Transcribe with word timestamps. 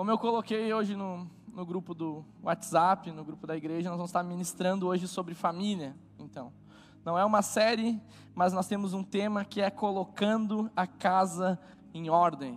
Como 0.00 0.10
eu 0.10 0.16
coloquei 0.16 0.72
hoje 0.72 0.96
no, 0.96 1.30
no 1.52 1.66
grupo 1.66 1.92
do 1.92 2.24
WhatsApp, 2.42 3.12
no 3.12 3.22
grupo 3.22 3.46
da 3.46 3.54
igreja, 3.54 3.90
nós 3.90 3.98
vamos 3.98 4.08
estar 4.08 4.22
ministrando 4.22 4.86
hoje 4.86 5.06
sobre 5.06 5.34
família. 5.34 5.94
Então, 6.18 6.54
não 7.04 7.18
é 7.18 7.24
uma 7.26 7.42
série, 7.42 8.00
mas 8.34 8.50
nós 8.50 8.66
temos 8.66 8.94
um 8.94 9.04
tema 9.04 9.44
que 9.44 9.60
é 9.60 9.68
colocando 9.68 10.70
a 10.74 10.86
casa 10.86 11.60
em 11.92 12.08
ordem. 12.08 12.52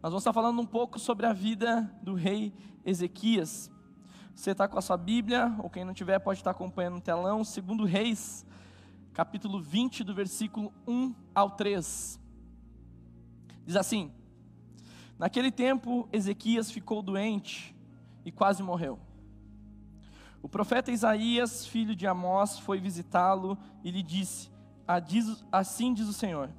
Nós 0.00 0.12
vamos 0.12 0.22
estar 0.22 0.32
falando 0.32 0.60
um 0.60 0.64
pouco 0.64 0.96
sobre 0.96 1.26
a 1.26 1.32
vida 1.32 1.92
do 2.00 2.14
rei 2.14 2.54
Ezequias. 2.84 3.68
Você 4.32 4.52
está 4.52 4.68
com 4.68 4.78
a 4.78 4.80
sua 4.80 4.96
Bíblia, 4.96 5.56
ou 5.58 5.68
quem 5.68 5.84
não 5.84 5.92
tiver 5.92 6.20
pode 6.20 6.38
estar 6.38 6.52
acompanhando 6.52 6.94
no 6.94 7.00
telão, 7.00 7.42
segundo 7.42 7.84
Reis, 7.84 8.46
capítulo 9.12 9.60
20, 9.60 10.04
do 10.04 10.14
versículo 10.14 10.72
1 10.86 11.12
ao 11.34 11.50
3. 11.50 12.20
Diz 13.66 13.74
assim: 13.74 14.12
Naquele 15.18 15.50
tempo, 15.50 16.08
Ezequias 16.12 16.70
ficou 16.70 17.00
doente 17.00 17.74
e 18.24 18.30
quase 18.30 18.62
morreu. 18.62 18.98
O 20.42 20.48
profeta 20.48 20.92
Isaías, 20.92 21.66
filho 21.66 21.96
de 21.96 22.06
Amós, 22.06 22.58
foi 22.58 22.78
visitá-lo 22.78 23.56
e 23.82 23.90
lhe 23.90 24.02
disse: 24.02 24.50
Assim 25.50 25.94
diz 25.94 26.06
o 26.06 26.12
Senhor: 26.12 26.50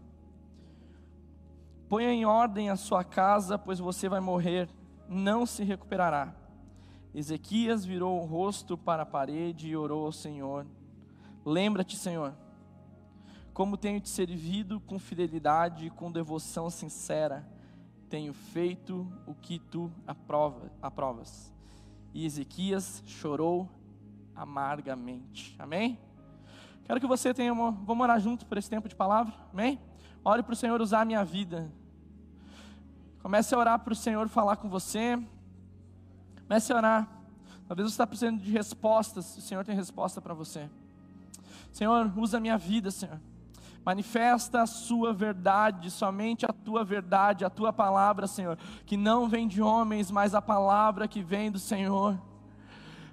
Ponha 1.88 2.12
em 2.12 2.26
ordem 2.26 2.70
a 2.70 2.76
sua 2.76 3.04
casa, 3.04 3.60
pois 3.60 3.80
você 3.80 4.10
vai 4.10 4.20
morrer, 4.20 4.68
não 5.08 5.46
se 5.46 5.64
recuperará. 5.64 6.34
Ezequias 7.14 7.86
virou 7.86 8.20
o 8.22 8.26
rosto 8.26 8.78
para 8.78 9.04
a 9.04 9.06
parede 9.06 9.70
e 9.70 9.78
orou 9.78 10.08
ao 10.08 10.12
Senhor: 10.12 10.66
Lembra-te, 11.46 11.96
Senhor, 11.96 12.34
como 13.54 13.78
tenho 13.78 14.02
te 14.02 14.10
servido 14.10 14.80
com 14.80 14.98
fidelidade 14.98 15.86
e 15.86 15.90
com 15.92 16.12
devoção 16.12 16.72
sincera 16.72 17.48
tenho 18.10 18.34
feito 18.34 19.08
o 19.26 19.34
que 19.34 19.60
tu 19.60 19.92
aprova, 20.06 20.72
aprovas. 20.82 21.54
E 22.14 22.26
Ezequias 22.26 23.04
chorou 23.06 23.70
amargamente. 24.36 25.56
Amém? 25.60 26.00
Quero 26.86 27.00
que 27.00 27.08
você 27.08 27.34
tenha 27.34 27.52
uma. 27.52 27.72
Vamos 27.72 28.04
orar 28.04 28.20
junto 28.20 28.46
por 28.46 28.58
esse 28.58 28.70
tempo 28.70 28.88
de 28.88 28.96
palavra? 28.96 29.34
Amém? 29.52 29.80
Ore 30.24 30.42
para 30.42 30.54
o 30.54 30.56
Senhor 30.56 30.82
usar 30.82 31.02
a 31.02 31.06
minha 31.06 31.24
vida. 31.24 31.72
Comece 33.22 33.54
a 33.54 33.58
orar 33.58 33.80
para 33.80 33.94
o 33.94 33.96
Senhor 33.96 34.28
falar 34.30 34.56
com 34.56 34.70
você. 34.70 35.22
Comece 36.48 36.72
a 36.72 36.76
orar. 36.78 37.08
Talvez 37.68 37.90
você 37.90 37.94
está 37.94 38.08
precisando 38.08 38.42
de 38.42 38.52
respostas. 38.52 39.38
O 39.38 39.42
Senhor 39.42 39.66
tem 39.66 39.76
resposta 39.76 40.22
para 40.22 40.34
você. 40.34 40.70
Senhor, 41.74 42.12
usa 42.18 42.38
a 42.38 42.40
minha 42.40 42.58
vida, 42.58 42.90
Senhor. 42.90 43.20
Manifesta 43.88 44.64
a 44.64 44.66
sua 44.66 45.14
verdade, 45.14 45.90
somente 45.90 46.46
a 46.46 46.52
tua 46.52 46.84
verdade, 46.84 47.46
a 47.46 47.50
tua 47.50 47.72
palavra, 47.72 48.28
Senhor, 48.28 48.58
que 48.86 48.98
não 48.98 49.30
vem 49.30 49.48
de 49.48 49.62
homens, 49.62 50.12
mas 50.12 50.36
a 50.36 50.42
palavra 50.42 51.08
que 51.08 51.24
vem 51.24 51.50
do 51.50 51.58
Senhor. 51.58 52.20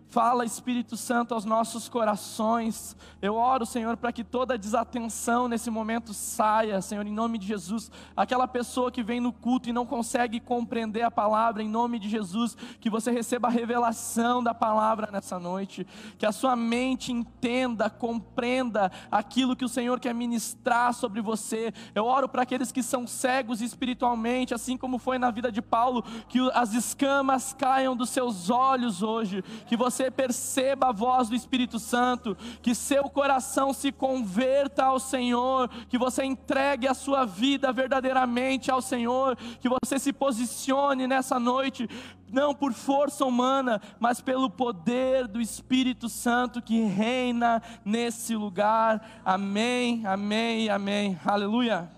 Fala, 0.08 0.44
Espírito 0.44 0.96
Santo, 0.96 1.34
aos 1.34 1.44
nossos 1.44 1.88
corações. 1.88 2.96
Eu 3.20 3.34
oro, 3.34 3.66
Senhor, 3.66 3.96
para 3.96 4.12
que 4.12 4.22
toda 4.22 4.56
desatenção 4.56 5.48
nesse 5.48 5.70
momento 5.70 6.14
saia, 6.14 6.80
Senhor, 6.80 7.04
em 7.04 7.12
nome 7.12 7.36
de 7.36 7.46
Jesus. 7.46 7.90
Aquela 8.16 8.46
pessoa 8.46 8.92
que 8.92 9.02
vem 9.02 9.18
no 9.18 9.32
culto 9.32 9.68
e 9.68 9.72
não 9.72 9.84
consegue 9.84 10.38
compreender 10.38 11.02
a 11.02 11.10
palavra, 11.10 11.62
em 11.62 11.68
nome 11.68 11.98
de 11.98 12.08
Jesus, 12.08 12.56
que 12.80 12.88
você 12.88 13.10
receba 13.10 13.48
a 13.48 13.50
revelação 13.50 14.40
da 14.40 14.54
palavra 14.54 15.10
nessa 15.10 15.38
noite. 15.38 15.84
Que 16.16 16.26
a 16.26 16.32
sua 16.32 16.54
mente 16.54 17.10
entenda, 17.10 17.90
compreenda 17.90 18.92
aquilo 19.10 19.56
que 19.56 19.64
o 19.64 19.68
Senhor 19.68 19.98
quer 19.98 20.14
ministrar 20.14 20.94
sobre 20.94 21.20
você. 21.20 21.72
Eu 21.94 22.04
oro 22.04 22.28
para 22.28 22.42
aqueles 22.42 22.70
que 22.70 22.82
são 22.82 23.06
cegos 23.06 23.60
espiritualmente, 23.60 24.54
assim 24.54 24.76
como 24.76 24.98
foi 24.98 25.18
na 25.18 25.30
vida 25.30 25.50
de 25.50 25.60
Paulo, 25.60 26.04
que 26.28 26.38
as 26.52 26.72
escamas 26.72 27.52
caiam 27.52 27.96
dos 27.96 28.10
seus 28.10 28.48
olhos 28.48 29.02
hoje. 29.02 29.42
Que 29.66 29.76
você 29.76 29.93
você 29.94 30.10
perceba 30.10 30.88
a 30.88 30.92
voz 30.92 31.28
do 31.28 31.36
Espírito 31.36 31.78
Santo, 31.78 32.36
que 32.60 32.74
seu 32.74 33.04
coração 33.04 33.72
se 33.72 33.92
converta 33.92 34.84
ao 34.84 34.98
Senhor, 34.98 35.68
que 35.88 35.96
você 35.96 36.24
entregue 36.24 36.88
a 36.88 36.94
sua 36.94 37.24
vida 37.24 37.72
verdadeiramente 37.72 38.70
ao 38.70 38.82
Senhor, 38.82 39.36
que 39.60 39.68
você 39.68 39.98
se 39.98 40.12
posicione 40.12 41.06
nessa 41.06 41.38
noite 41.38 41.88
não 42.28 42.52
por 42.52 42.72
força 42.72 43.24
humana, 43.24 43.80
mas 44.00 44.20
pelo 44.20 44.50
poder 44.50 45.28
do 45.28 45.40
Espírito 45.40 46.08
Santo 46.08 46.60
que 46.60 46.82
reina 46.82 47.62
nesse 47.84 48.34
lugar. 48.34 49.22
Amém, 49.24 50.04
amém, 50.04 50.68
amém. 50.68 51.20
Aleluia. 51.24 51.88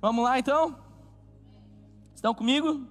Vamos 0.00 0.24
lá 0.24 0.38
então? 0.38 0.78
Estão 2.14 2.32
comigo? 2.32 2.86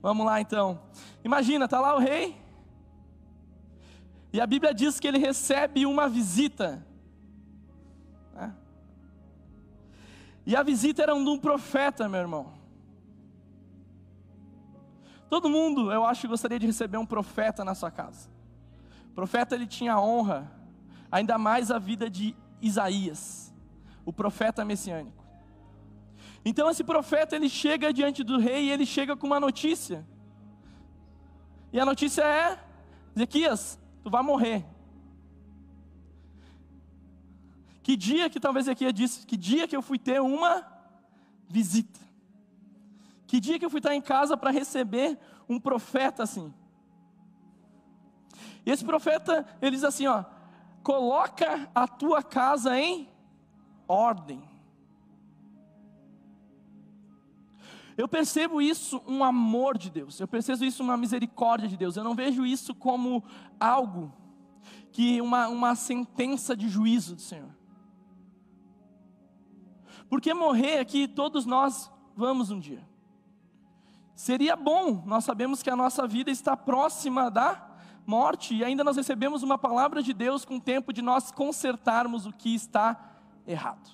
Vamos 0.00 0.26
lá 0.26 0.40
então. 0.40 0.80
Imagina, 1.24 1.68
tá 1.68 1.78
lá 1.78 1.94
o 1.94 2.00
rei, 2.00 2.41
e 4.32 4.40
a 4.40 4.46
Bíblia 4.46 4.72
diz 4.72 4.98
que 4.98 5.06
ele 5.06 5.18
recebe 5.18 5.84
uma 5.84 6.08
visita. 6.08 6.84
Né? 8.32 8.54
E 10.46 10.56
a 10.56 10.62
visita 10.62 11.02
era 11.02 11.14
de 11.14 11.20
um 11.20 11.38
profeta, 11.38 12.08
meu 12.08 12.20
irmão. 12.20 12.52
Todo 15.28 15.50
mundo, 15.50 15.92
eu 15.92 16.04
acho, 16.04 16.26
gostaria 16.28 16.58
de 16.58 16.66
receber 16.66 16.96
um 16.96 17.06
profeta 17.06 17.64
na 17.64 17.74
sua 17.74 17.90
casa. 17.90 18.30
O 19.10 19.14
profeta 19.14 19.54
ele 19.54 19.66
tinha 19.66 20.00
honra, 20.00 20.50
ainda 21.10 21.36
mais 21.36 21.70
a 21.70 21.78
vida 21.78 22.08
de 22.08 22.34
Isaías, 22.60 23.52
o 24.04 24.12
profeta 24.12 24.64
messiânico. 24.64 25.22
Então 26.44 26.70
esse 26.70 26.82
profeta 26.82 27.36
ele 27.36 27.48
chega 27.48 27.92
diante 27.92 28.24
do 28.24 28.38
rei 28.38 28.64
e 28.64 28.70
ele 28.70 28.86
chega 28.86 29.16
com 29.16 29.26
uma 29.26 29.38
notícia. 29.38 30.06
E 31.72 31.78
a 31.78 31.84
notícia 31.84 32.22
é: 32.22 32.58
Ezequias, 33.14 33.78
tu 34.02 34.10
vai 34.10 34.22
morrer. 34.22 34.64
Que 37.82 37.96
dia 37.96 38.30
que 38.30 38.38
talvez 38.38 38.66
Ezequiel 38.66 38.92
disse, 38.92 39.26
que 39.26 39.36
dia 39.36 39.66
que 39.66 39.76
eu 39.76 39.82
fui 39.82 39.98
ter 39.98 40.20
uma 40.20 40.66
visita. 41.48 42.00
Que 43.26 43.40
dia 43.40 43.58
que 43.58 43.64
eu 43.64 43.70
fui 43.70 43.78
estar 43.78 43.94
em 43.94 44.00
casa 44.00 44.36
para 44.36 44.50
receber 44.50 45.18
um 45.48 45.58
profeta 45.58 46.22
assim. 46.22 46.52
E 48.64 48.70
esse 48.70 48.84
profeta, 48.84 49.46
ele 49.60 49.72
diz 49.72 49.84
assim, 49.84 50.06
ó: 50.06 50.24
"Coloca 50.82 51.68
a 51.74 51.88
tua 51.88 52.22
casa 52.22 52.78
em 52.78 53.08
ordem". 53.88 54.51
Eu 57.96 58.08
percebo 58.08 58.60
isso 58.62 59.02
um 59.06 59.22
amor 59.22 59.76
de 59.76 59.90
Deus, 59.90 60.18
eu 60.20 60.28
percebo 60.28 60.64
isso 60.64 60.82
uma 60.82 60.96
misericórdia 60.96 61.68
de 61.68 61.76
Deus, 61.76 61.96
eu 61.96 62.04
não 62.04 62.14
vejo 62.14 62.46
isso 62.46 62.74
como 62.74 63.22
algo 63.60 64.12
que 64.90 65.20
uma, 65.20 65.48
uma 65.48 65.74
sentença 65.74 66.56
de 66.56 66.68
juízo 66.68 67.16
do 67.16 67.20
Senhor. 67.20 67.50
Porque 70.08 70.34
morrer 70.34 70.78
aqui 70.78 71.08
todos 71.08 71.46
nós 71.46 71.90
vamos 72.14 72.50
um 72.50 72.60
dia. 72.60 72.86
Seria 74.14 74.54
bom, 74.54 75.02
nós 75.06 75.24
sabemos 75.24 75.62
que 75.62 75.70
a 75.70 75.76
nossa 75.76 76.06
vida 76.06 76.30
está 76.30 76.56
próxima 76.56 77.30
da 77.30 77.70
morte 78.06 78.54
e 78.54 78.64
ainda 78.64 78.84
nós 78.84 78.96
recebemos 78.96 79.42
uma 79.42 79.56
palavra 79.56 80.02
de 80.02 80.12
Deus 80.12 80.44
com 80.44 80.56
o 80.56 80.60
tempo 80.60 80.92
de 80.92 81.00
nós 81.00 81.30
consertarmos 81.30 82.26
o 82.26 82.32
que 82.32 82.54
está 82.54 83.16
errado. 83.46 83.90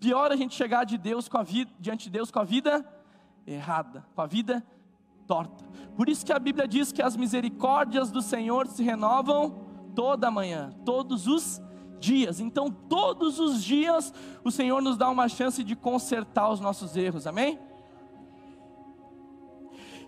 Pior 0.00 0.32
a 0.32 0.36
gente 0.36 0.54
chegar 0.54 0.84
de 0.84 0.96
Deus 0.96 1.28
com 1.28 1.38
a 1.38 1.42
vida, 1.42 1.70
diante 1.78 2.04
de 2.04 2.10
Deus 2.10 2.30
com 2.30 2.40
a 2.40 2.44
vida 2.44 2.84
errada, 3.46 4.04
com 4.14 4.20
a 4.20 4.26
vida 4.26 4.64
torta. 5.26 5.64
Por 5.96 6.08
isso 6.08 6.24
que 6.24 6.32
a 6.32 6.38
Bíblia 6.38 6.66
diz 6.66 6.92
que 6.92 7.02
as 7.02 7.16
misericórdias 7.16 8.10
do 8.10 8.22
Senhor 8.22 8.66
se 8.66 8.82
renovam 8.82 9.66
toda 9.94 10.30
manhã, 10.30 10.72
todos 10.84 11.26
os 11.26 11.60
dias. 11.98 12.40
Então, 12.40 12.70
todos 12.70 13.38
os 13.38 13.62
dias 13.62 14.12
o 14.42 14.50
Senhor 14.50 14.80
nos 14.82 14.96
dá 14.96 15.08
uma 15.08 15.28
chance 15.28 15.62
de 15.62 15.76
consertar 15.76 16.50
os 16.50 16.60
nossos 16.60 16.96
erros. 16.96 17.26
Amém? 17.26 17.58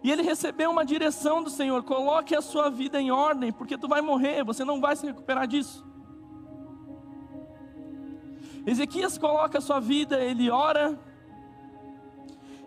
E 0.02 0.10
ele 0.10 0.22
recebeu 0.22 0.70
uma 0.70 0.84
direção 0.84 1.42
do 1.42 1.48
Senhor: 1.48 1.82
coloque 1.82 2.34
a 2.34 2.42
sua 2.42 2.68
vida 2.68 3.00
em 3.00 3.10
ordem, 3.10 3.50
porque 3.50 3.78
tu 3.78 3.88
vai 3.88 4.02
morrer, 4.02 4.44
você 4.44 4.62
não 4.64 4.80
vai 4.80 4.94
se 4.96 5.06
recuperar 5.06 5.46
disso. 5.46 5.82
Ezequias 8.66 9.16
coloca 9.16 9.58
a 9.58 9.60
sua 9.60 9.80
vida, 9.80 10.22
ele 10.22 10.50
ora, 10.50 10.98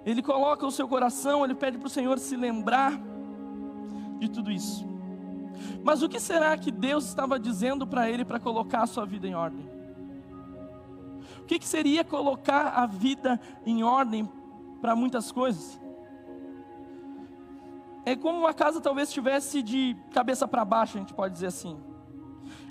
ele 0.09 0.21
coloca 0.21 0.65
o 0.65 0.71
seu 0.71 0.87
coração, 0.87 1.43
ele 1.43 1.53
pede 1.53 1.77
para 1.77 1.87
o 1.87 1.89
Senhor 1.89 2.17
se 2.17 2.37
lembrar 2.37 2.97
de 4.19 4.29
tudo 4.29 4.49
isso. 4.49 4.87
Mas 5.83 6.01
o 6.01 6.07
que 6.07 6.17
será 6.17 6.57
que 6.57 6.71
Deus 6.71 7.05
estava 7.05 7.37
dizendo 7.37 7.85
para 7.85 8.09
ele 8.09 8.23
para 8.23 8.39
colocar 8.39 8.83
a 8.83 8.87
sua 8.87 9.05
vida 9.05 9.27
em 9.27 9.35
ordem? 9.35 9.69
O 11.41 11.43
que, 11.43 11.59
que 11.59 11.67
seria 11.67 12.05
colocar 12.05 12.69
a 12.69 12.85
vida 12.85 13.37
em 13.65 13.83
ordem 13.83 14.31
para 14.79 14.95
muitas 14.95 15.29
coisas? 15.29 15.77
É 18.05 18.15
como 18.15 18.39
uma 18.39 18.53
casa 18.53 18.79
talvez 18.79 19.09
estivesse 19.09 19.61
de 19.61 19.93
cabeça 20.13 20.47
para 20.47 20.63
baixo, 20.63 20.95
a 20.95 21.01
gente 21.01 21.13
pode 21.13 21.33
dizer 21.33 21.47
assim. 21.47 21.77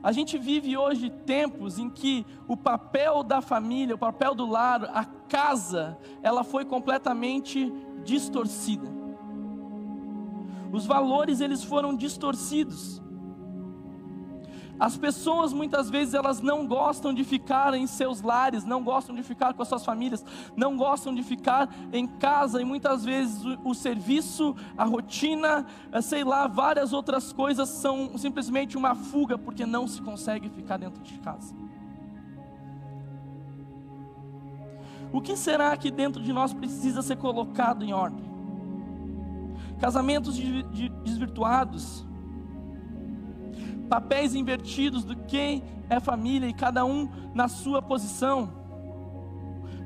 A 0.02 0.10
gente 0.10 0.38
vive 0.38 0.74
hoje 0.74 1.10
tempos 1.10 1.78
em 1.78 1.90
que 1.90 2.24
o 2.48 2.56
papel 2.56 3.22
da 3.22 3.42
família, 3.42 3.94
o 3.94 3.98
papel 3.98 4.34
do 4.34 4.46
lar, 4.46 4.84
a 4.84 5.04
casa, 5.28 5.98
ela 6.22 6.44
foi 6.44 6.64
completamente 6.64 7.72
distorcida. 8.04 8.88
Os 10.72 10.86
valores 10.86 11.40
eles 11.40 11.62
foram 11.62 11.94
distorcidos. 11.94 13.02
As 14.78 14.96
pessoas 14.96 15.54
muitas 15.54 15.88
vezes 15.88 16.12
elas 16.12 16.40
não 16.40 16.66
gostam 16.66 17.14
de 17.14 17.24
ficar 17.24 17.72
em 17.72 17.86
seus 17.86 18.20
lares, 18.20 18.64
não 18.64 18.84
gostam 18.84 19.14
de 19.14 19.22
ficar 19.22 19.54
com 19.54 19.62
as 19.62 19.68
suas 19.68 19.84
famílias, 19.84 20.22
não 20.54 20.76
gostam 20.76 21.14
de 21.14 21.22
ficar 21.22 21.74
em 21.92 22.06
casa 22.06 22.60
e 22.60 22.64
muitas 22.64 23.02
vezes 23.02 23.42
o, 23.42 23.70
o 23.70 23.74
serviço, 23.74 24.54
a 24.76 24.84
rotina, 24.84 25.64
eh, 25.90 26.02
sei 26.02 26.22
lá, 26.24 26.46
várias 26.46 26.92
outras 26.92 27.32
coisas 27.32 27.70
são 27.70 28.18
simplesmente 28.18 28.76
uma 28.76 28.94
fuga 28.94 29.38
porque 29.38 29.64
não 29.64 29.88
se 29.88 30.02
consegue 30.02 30.50
ficar 30.50 30.76
dentro 30.76 31.02
de 31.02 31.18
casa. 31.20 31.54
O 35.16 35.20
que 35.22 35.34
será 35.34 35.74
que 35.78 35.90
dentro 35.90 36.22
de 36.22 36.30
nós 36.30 36.52
precisa 36.52 37.00
ser 37.00 37.16
colocado 37.16 37.82
em 37.82 37.94
ordem? 37.94 38.22
Casamentos 39.80 40.38
desvirtuados, 41.02 42.06
papéis 43.88 44.34
invertidos 44.34 45.04
do 45.04 45.16
quem 45.16 45.64
é 45.88 45.98
família 45.98 46.46
e 46.46 46.52
cada 46.52 46.84
um 46.84 47.08
na 47.34 47.48
sua 47.48 47.80
posição, 47.80 48.52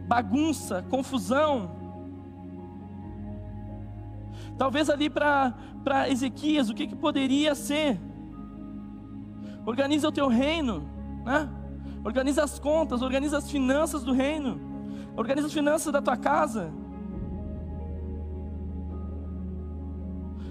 bagunça, 0.08 0.84
confusão. 0.90 1.70
Talvez 4.58 4.90
ali 4.90 5.08
para 5.08 6.08
Ezequias, 6.08 6.68
o 6.68 6.74
que, 6.74 6.88
que 6.88 6.96
poderia 6.96 7.54
ser? 7.54 8.00
Organiza 9.64 10.08
o 10.08 10.12
teu 10.12 10.26
reino, 10.26 10.90
né? 11.24 11.48
organiza 12.02 12.42
as 12.42 12.58
contas, 12.58 13.00
organiza 13.00 13.38
as 13.38 13.48
finanças 13.48 14.02
do 14.02 14.12
reino, 14.12 14.69
organiza 15.16 15.46
as 15.46 15.52
finanças 15.52 15.92
da 15.92 16.00
tua 16.00 16.16
casa. 16.16 16.72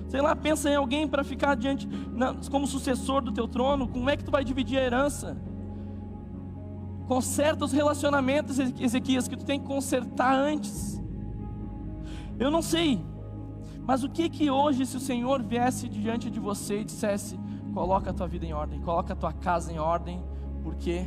Sei 0.07 0.21
lá, 0.21 0.35
pensa 0.35 0.69
em 0.69 0.75
alguém 0.75 1.07
para 1.07 1.23
ficar 1.23 1.55
diante, 1.55 1.87
como 2.49 2.65
sucessor 2.65 3.21
do 3.21 3.31
teu 3.31 3.47
trono. 3.47 3.87
Como 3.87 4.09
é 4.09 4.17
que 4.17 4.23
tu 4.23 4.31
vai 4.31 4.43
dividir 4.43 4.79
a 4.79 4.83
herança? 4.83 5.37
Conserta 7.07 7.65
os 7.65 7.71
relacionamentos, 7.71 8.57
Ezequias, 8.59 9.27
que 9.27 9.37
tu 9.37 9.45
tem 9.45 9.59
que 9.59 9.67
consertar 9.67 10.33
antes. 10.33 11.01
Eu 12.39 12.49
não 12.49 12.61
sei, 12.61 13.03
mas 13.85 14.03
o 14.03 14.09
que 14.09 14.29
que 14.29 14.49
hoje, 14.49 14.85
se 14.85 14.97
o 14.97 14.99
Senhor 14.99 15.41
viesse 15.43 15.89
diante 15.89 16.29
de 16.29 16.39
você 16.39 16.81
e 16.81 16.83
dissesse: 16.83 17.39
coloca 17.73 18.11
a 18.11 18.13
tua 18.13 18.27
vida 18.27 18.45
em 18.45 18.53
ordem, 18.53 18.79
coloca 18.81 19.13
a 19.13 19.15
tua 19.15 19.33
casa 19.33 19.71
em 19.73 19.79
ordem, 19.79 20.23
porque 20.63 21.05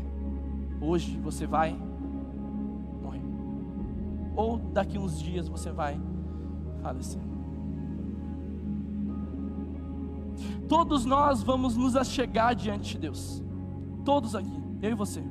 hoje 0.81 1.17
você 1.19 1.47
vai 1.47 1.77
ou 4.34 4.58
daqui 4.58 4.99
uns 4.99 5.20
dias 5.20 5.49
você 5.49 5.70
vai 5.70 6.00
falecer. 6.82 7.20
Todos 10.69 11.05
nós 11.05 11.43
vamos 11.43 11.76
nos 11.76 11.96
achegar 11.96 12.55
diante 12.55 12.93
de 12.93 12.99
Deus. 12.99 13.43
Todos 14.05 14.34
aqui, 14.34 14.62
eu 14.81 14.90
e 14.90 14.94
você. 14.94 15.23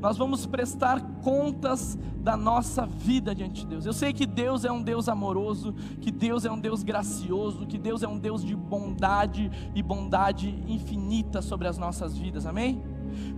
Nós 0.00 0.16
vamos 0.16 0.46
prestar 0.46 1.00
contas 1.22 1.96
da 2.16 2.36
nossa 2.36 2.84
vida 2.84 3.34
diante 3.34 3.60
de 3.60 3.66
Deus. 3.68 3.86
Eu 3.86 3.92
sei 3.92 4.12
que 4.12 4.26
Deus 4.26 4.64
é 4.64 4.72
um 4.72 4.82
Deus 4.82 5.08
amoroso, 5.08 5.72
que 6.00 6.10
Deus 6.10 6.44
é 6.44 6.50
um 6.50 6.58
Deus 6.58 6.82
gracioso, 6.82 7.66
que 7.66 7.78
Deus 7.78 8.02
é 8.02 8.08
um 8.08 8.18
Deus 8.18 8.44
de 8.44 8.56
bondade 8.56 9.48
e 9.74 9.80
bondade 9.82 10.48
infinita 10.66 11.40
sobre 11.40 11.68
as 11.68 11.78
nossas 11.78 12.18
vidas. 12.18 12.46
Amém? 12.46 12.82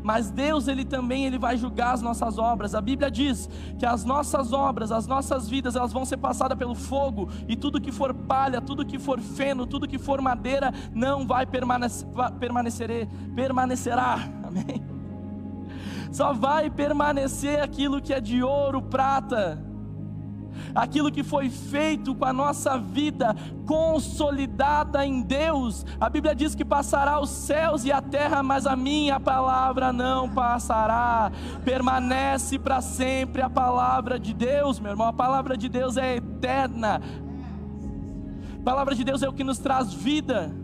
Mas 0.02 0.30
Deus, 0.30 0.68
ele 0.68 0.84
também 0.84 1.26
ele 1.26 1.38
vai 1.38 1.56
julgar 1.56 1.94
as 1.94 2.02
nossas 2.02 2.38
obras. 2.38 2.74
A 2.74 2.80
Bíblia 2.80 3.10
diz 3.10 3.48
que 3.78 3.86
as 3.86 4.04
nossas 4.04 4.52
obras, 4.52 4.92
as 4.92 5.06
nossas 5.06 5.48
vidas, 5.48 5.76
elas 5.76 5.92
vão 5.92 6.04
ser 6.04 6.16
passadas 6.16 6.56
pelo 6.56 6.74
fogo 6.74 7.28
e 7.48 7.56
tudo 7.56 7.80
que 7.80 7.92
for 7.92 8.14
palha, 8.14 8.60
tudo 8.60 8.84
que 8.84 8.98
for 8.98 9.20
feno, 9.20 9.66
tudo 9.66 9.88
que 9.88 9.98
for 9.98 10.20
madeira 10.20 10.72
não 10.92 11.26
vai 11.26 11.46
permanecer, 11.46 12.06
permanecer 12.38 13.08
permanecerá. 13.34 14.18
Amém. 14.46 14.84
Só 16.12 16.32
vai 16.32 16.70
permanecer 16.70 17.60
aquilo 17.60 18.00
que 18.00 18.12
é 18.12 18.20
de 18.20 18.42
ouro, 18.42 18.80
prata 18.80 19.73
aquilo 20.74 21.10
que 21.10 21.22
foi 21.22 21.48
feito 21.48 22.14
com 22.14 22.24
a 22.24 22.32
nossa 22.32 22.78
vida 22.78 23.34
consolidada 23.66 25.04
em 25.04 25.22
Deus. 25.22 25.84
A 26.00 26.08
Bíblia 26.08 26.34
diz 26.34 26.54
que 26.54 26.64
passará 26.64 27.20
os 27.20 27.30
céus 27.30 27.84
e 27.84 27.92
a 27.92 28.00
terra, 28.00 28.42
mas 28.42 28.66
a 28.66 28.76
minha 28.76 29.18
palavra 29.18 29.92
não 29.92 30.28
passará. 30.28 31.30
Permanece 31.64 32.58
para 32.58 32.80
sempre 32.80 33.42
a 33.42 33.50
palavra 33.50 34.18
de 34.18 34.34
Deus, 34.34 34.78
meu 34.80 34.92
irmão. 34.92 35.08
A 35.08 35.12
palavra 35.12 35.56
de 35.56 35.68
Deus 35.68 35.96
é 35.96 36.16
eterna. 36.16 37.00
A 38.58 38.62
palavra 38.64 38.94
de 38.94 39.04
Deus 39.04 39.22
é 39.22 39.28
o 39.28 39.32
que 39.32 39.44
nos 39.44 39.58
traz 39.58 39.92
vida. 39.92 40.63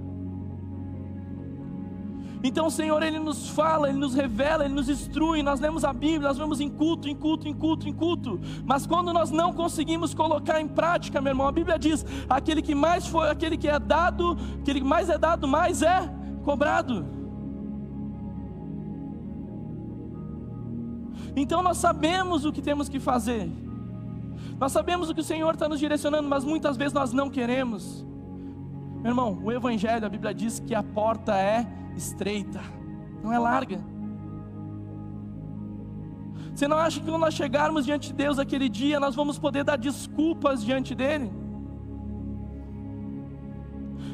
Então 2.43 2.67
o 2.67 2.71
Senhor, 2.71 3.03
Ele 3.03 3.19
nos 3.19 3.51
fala, 3.51 3.89
Ele 3.89 3.99
nos 3.99 4.15
revela, 4.15 4.65
Ele 4.65 4.73
nos 4.73 4.89
instrui. 4.89 5.43
Nós 5.43 5.61
lemos 5.61 5.85
a 5.85 5.93
Bíblia, 5.93 6.29
nós 6.29 6.39
vamos 6.39 6.61
em 6.61 6.71
culto, 6.71 7.09
em 7.09 7.15
culto, 7.15 7.47
em 7.47 7.53
culto, 7.53 7.89
em 7.89 7.93
culto. 7.93 8.41
Mas 8.65 8.87
quando 8.87 9.13
nós 9.13 9.31
não 9.31 9.53
conseguimos 9.53 10.15
colocar 10.15 10.61
em 10.61 10.67
prática, 10.67 11.21
meu 11.21 11.33
irmão, 11.33 11.47
a 11.47 11.53
Bíblia 11.53 11.79
diz: 11.79 12.05
aquele 12.29 12.63
que 12.63 12.75
mais 12.75 13.07
foi, 13.07 13.29
aquele 13.29 13.59
que 13.59 13.69
é 13.69 13.79
dado, 13.79 14.39
aquele 14.61 14.81
que 14.81 14.87
mais 14.87 15.11
é 15.11 15.19
dado, 15.19 15.47
mais 15.47 15.83
é 15.83 16.11
cobrado. 16.43 17.05
Então 21.37 21.63
nós 21.63 21.77
sabemos 21.77 22.45
o 22.45 22.53
que 22.53 22.63
temos 22.63 22.89
que 22.89 22.99
fazer. 22.99 23.51
Nós 24.59 24.73
sabemos 24.73 25.09
o 25.09 25.15
que 25.15 25.21
o 25.21 25.25
Senhor 25.25 25.53
está 25.55 25.69
nos 25.69 25.79
direcionando, 25.79 26.29
mas 26.29 26.45
muitas 26.45 26.77
vezes 26.77 26.93
nós 26.93 27.13
não 27.13 27.31
queremos. 27.31 28.05
Meu 29.03 29.13
irmão, 29.13 29.41
o 29.43 29.53
Evangelho, 29.53 30.05
a 30.05 30.09
Bíblia 30.09 30.35
diz 30.35 30.59
que 30.59 30.75
a 30.75 30.83
porta 30.83 31.35
é 31.35 31.67
estreita, 32.01 32.61
não 33.23 33.33
é 33.33 33.39
larga. 33.39 33.79
Você 36.55 36.67
não 36.67 36.77
acha 36.77 36.99
que 36.99 37.07
quando 37.07 37.21
nós 37.21 37.35
chegarmos 37.35 37.85
diante 37.85 38.09
de 38.09 38.15
Deus 38.15 38.39
aquele 38.39 38.69
dia, 38.69 38.99
nós 38.99 39.15
vamos 39.15 39.39
poder 39.39 39.63
dar 39.65 39.77
desculpas 39.77 40.65
diante 40.65 40.95
dEle? 40.95 41.31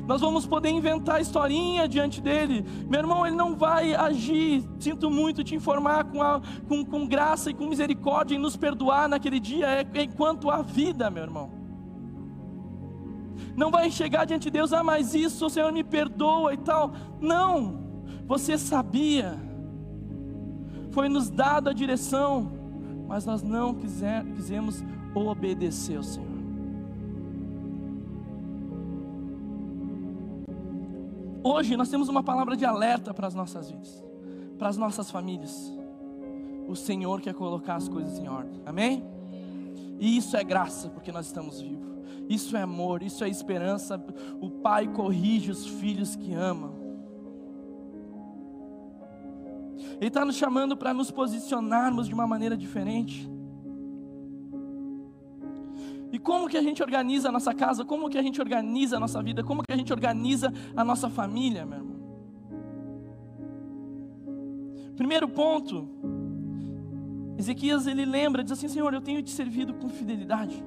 Nós 0.07 0.21
vamos 0.21 0.47
poder 0.47 0.69
inventar 0.69 1.21
historinha 1.21 1.89
diante 1.89 2.21
dele. 2.21 2.65
Meu 2.89 3.01
irmão, 3.01 3.27
ele 3.27 3.35
não 3.35 3.57
vai 3.57 3.95
agir, 3.95 4.65
sinto 4.79 5.11
muito 5.11 5.43
te 5.43 5.57
informar, 5.57 6.05
com, 6.05 6.23
a, 6.23 6.41
com, 6.69 6.85
com 6.85 7.07
graça 7.07 7.51
e 7.51 7.55
com 7.55 7.67
misericórdia 7.67 8.37
em 8.37 8.39
nos 8.39 8.57
perdoar 8.57 9.09
naquele 9.09 9.41
dia, 9.41 9.67
é 9.67 10.03
enquanto 10.03 10.49
há 10.49 10.63
vida, 10.63 11.11
meu 11.11 11.25
irmão. 11.25 11.66
Não 13.57 13.71
vai 13.71 13.91
chegar 13.91 14.25
diante 14.25 14.45
de 14.45 14.51
Deus, 14.51 14.73
ah, 14.73 14.83
mas 14.83 15.15
isso 15.15 15.47
o 15.47 15.51
Senhor 15.51 15.73
me 15.73 15.83
perdoa 15.83 16.55
e 16.55 16.57
tal. 16.59 16.93
Não, 17.21 17.79
você 18.27 18.59
sabia, 18.59 19.39
foi 20.91 21.09
nos 21.09 21.31
dado 21.31 21.69
a 21.69 21.73
direção, 21.73 22.53
mas 23.07 23.25
nós 23.25 23.43
não 23.43 23.75
quiser, 23.75 24.25
quisemos 24.35 24.83
obedecer 25.15 25.97
ao 25.97 26.03
Senhor. 26.03 26.27
Hoje 31.43 31.77
nós 31.77 31.89
temos 31.89 32.09
uma 32.09 32.25
palavra 32.25 32.57
de 32.57 32.65
alerta 32.65 33.15
para 33.15 33.29
as 33.29 33.35
nossas 33.35 33.71
vidas, 33.71 34.05
para 34.59 34.69
as 34.69 34.77
nossas 34.77 35.11
famílias. 35.11 35.73
O 36.67 36.75
Senhor 36.75 37.21
quer 37.21 37.35
colocar 37.35 37.77
as 37.77 37.89
coisas 37.89 38.19
em 38.19 38.29
ordem, 38.29 38.61
amém? 38.67 39.05
E 40.01 40.17
isso 40.17 40.37
é 40.37 40.43
graça, 40.43 40.89
porque 40.91 41.13
nós 41.13 41.27
estamos 41.27 41.61
vivos. 41.61 41.96
Isso 42.29 42.57
é 42.57 42.63
amor, 42.63 43.03
isso 43.03 43.23
é 43.25 43.29
esperança. 43.29 44.03
O 44.41 44.51
pai 44.51 44.89
corrige 44.89 45.51
os 45.51 45.67
filhos 45.67 46.17
que 46.17 46.35
amam. 46.35 46.75
Ele 49.99 50.09
está 50.09 50.25
nos 50.25 50.37
chamando 50.37 50.77
para 50.77 50.93
nos 50.93 51.11
posicionarmos 51.11 52.09
de 52.09 52.15
uma 52.15 52.27
maneira 52.27 52.57
diferente. 52.57 53.31
E 56.13 56.19
como 56.19 56.49
que 56.49 56.57
a 56.57 56.63
gente 56.63 56.83
organiza 56.83 57.29
a 57.29 57.33
nossa 57.33 57.53
casa? 57.53 57.85
Como 57.85 58.09
que 58.09 58.19
a 58.19 58.23
gente 58.23 58.41
organiza 58.41 58.97
a 58.97 59.01
nossa 59.01 59.23
vida? 59.23 59.43
Como 59.43 59.63
que 59.63 59.73
a 59.73 59.77
gente 59.77 59.93
organiza 59.93 60.53
a 60.75 60.85
nossa 60.85 61.09
família, 61.09 61.65
meu 61.67 61.79
irmão? 61.79 61.97
Primeiro 64.97 65.29
ponto, 65.29 65.89
Ezequias 67.39 67.87
ele 67.87 68.05
lembra, 68.05 68.43
diz 68.43 68.53
assim: 68.53 68.69
Senhor, 68.69 68.93
eu 68.95 69.01
tenho 69.01 69.23
te 69.23 69.31
servido 69.31 69.75
com 69.75 69.89
fidelidade. 69.89 70.65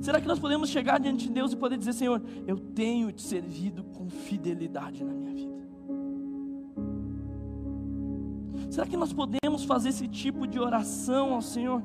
Será 0.00 0.20
que 0.20 0.28
nós 0.28 0.38
podemos 0.38 0.68
chegar 0.68 0.98
diante 0.98 1.26
de 1.26 1.32
Deus 1.32 1.52
e 1.52 1.56
poder 1.56 1.78
dizer: 1.78 1.92
Senhor, 1.92 2.22
eu 2.46 2.58
tenho 2.58 3.10
te 3.12 3.22
servido 3.22 3.84
com 3.84 4.08
fidelidade 4.08 5.04
na 5.04 5.12
minha 5.12 5.34
vida? 5.34 5.58
Será 8.70 8.86
que 8.86 8.96
nós 8.96 9.12
podemos 9.12 9.64
fazer 9.64 9.88
esse 9.88 10.06
tipo 10.06 10.46
de 10.46 10.58
oração 10.58 11.34
ao 11.34 11.42
Senhor? 11.42 11.82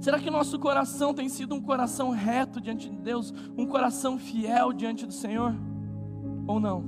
Será 0.00 0.18
que 0.18 0.30
nosso 0.30 0.58
coração 0.58 1.12
tem 1.12 1.28
sido 1.28 1.54
um 1.54 1.60
coração 1.60 2.10
reto 2.10 2.60
diante 2.60 2.88
de 2.88 2.96
Deus, 2.96 3.34
um 3.56 3.66
coração 3.66 4.18
fiel 4.18 4.72
diante 4.72 5.04
do 5.04 5.12
Senhor? 5.12 5.54
Ou 6.46 6.58
não? 6.58 6.82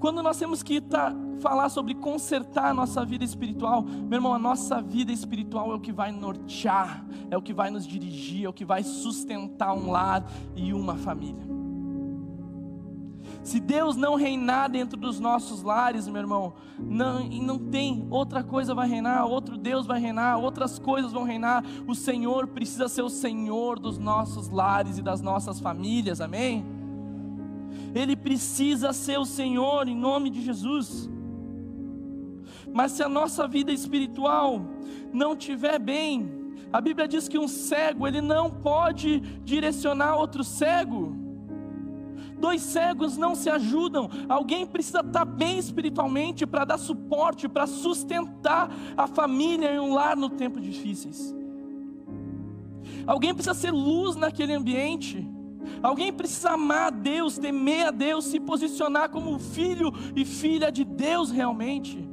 Quando 0.00 0.22
nós 0.22 0.36
temos 0.36 0.62
que 0.62 0.80
tá, 0.80 1.14
falar 1.40 1.68
sobre 1.68 1.94
consertar 1.94 2.70
a 2.70 2.74
nossa 2.74 3.04
vida 3.04 3.24
espiritual, 3.24 3.82
meu 3.82 4.18
irmão, 4.18 4.34
a 4.34 4.38
nossa 4.38 4.80
vida 4.80 5.12
espiritual 5.12 5.72
é 5.72 5.74
o 5.74 5.80
que 5.80 5.92
vai 5.92 6.12
nortear, 6.12 7.06
é 7.30 7.36
o 7.36 7.42
que 7.42 7.52
vai 7.52 7.70
nos 7.70 7.86
dirigir, 7.86 8.44
é 8.44 8.48
o 8.48 8.52
que 8.52 8.64
vai 8.64 8.82
sustentar 8.82 9.72
um 9.74 9.90
lar 9.90 10.24
e 10.54 10.72
uma 10.72 10.96
família. 10.96 11.56
Se 13.46 13.60
Deus 13.60 13.94
não 13.94 14.16
reinar 14.16 14.68
dentro 14.68 14.98
dos 14.98 15.20
nossos 15.20 15.62
lares, 15.62 16.08
meu 16.08 16.20
irmão, 16.20 16.54
não, 16.80 17.24
não 17.28 17.56
tem 17.56 18.04
outra 18.10 18.42
coisa 18.42 18.74
vai 18.74 18.88
reinar, 18.88 19.24
outro 19.24 19.56
Deus 19.56 19.86
vai 19.86 20.00
reinar, 20.00 20.36
outras 20.38 20.80
coisas 20.80 21.12
vão 21.12 21.22
reinar. 21.22 21.64
O 21.86 21.94
Senhor 21.94 22.48
precisa 22.48 22.88
ser 22.88 23.02
o 23.02 23.08
Senhor 23.08 23.78
dos 23.78 23.98
nossos 23.98 24.48
lares 24.48 24.98
e 24.98 25.02
das 25.02 25.20
nossas 25.20 25.60
famílias, 25.60 26.20
amém? 26.20 26.66
Ele 27.94 28.16
precisa 28.16 28.92
ser 28.92 29.18
o 29.18 29.24
Senhor 29.24 29.86
em 29.86 29.94
nome 29.96 30.28
de 30.28 30.42
Jesus. 30.42 31.08
Mas 32.76 32.92
se 32.92 33.02
a 33.02 33.08
nossa 33.08 33.48
vida 33.48 33.72
espiritual 33.72 34.60
não 35.10 35.34
tiver 35.34 35.78
bem, 35.78 36.30
a 36.70 36.78
Bíblia 36.78 37.08
diz 37.08 37.26
que 37.26 37.38
um 37.38 37.48
cego, 37.48 38.06
ele 38.06 38.20
não 38.20 38.50
pode 38.50 39.20
direcionar 39.46 40.16
outro 40.16 40.44
cego. 40.44 41.16
Dois 42.38 42.60
cegos 42.60 43.16
não 43.16 43.34
se 43.34 43.48
ajudam. 43.48 44.10
Alguém 44.28 44.66
precisa 44.66 45.00
estar 45.00 45.24
bem 45.24 45.58
espiritualmente 45.58 46.46
para 46.46 46.66
dar 46.66 46.76
suporte, 46.76 47.48
para 47.48 47.66
sustentar 47.66 48.70
a 48.94 49.06
família 49.06 49.72
e 49.72 49.80
um 49.80 49.94
lar 49.94 50.14
no 50.14 50.28
tempos 50.28 50.62
difíceis. 50.62 51.34
Alguém 53.06 53.32
precisa 53.32 53.54
ser 53.54 53.70
luz 53.70 54.16
naquele 54.16 54.52
ambiente. 54.52 55.26
Alguém 55.82 56.12
precisa 56.12 56.50
amar 56.50 56.88
a 56.88 56.90
Deus, 56.90 57.38
temer 57.38 57.86
a 57.86 57.90
Deus, 57.90 58.26
se 58.26 58.38
posicionar 58.38 59.08
como 59.08 59.38
filho 59.38 59.90
e 60.14 60.26
filha 60.26 60.70
de 60.70 60.84
Deus 60.84 61.30
realmente. 61.30 62.05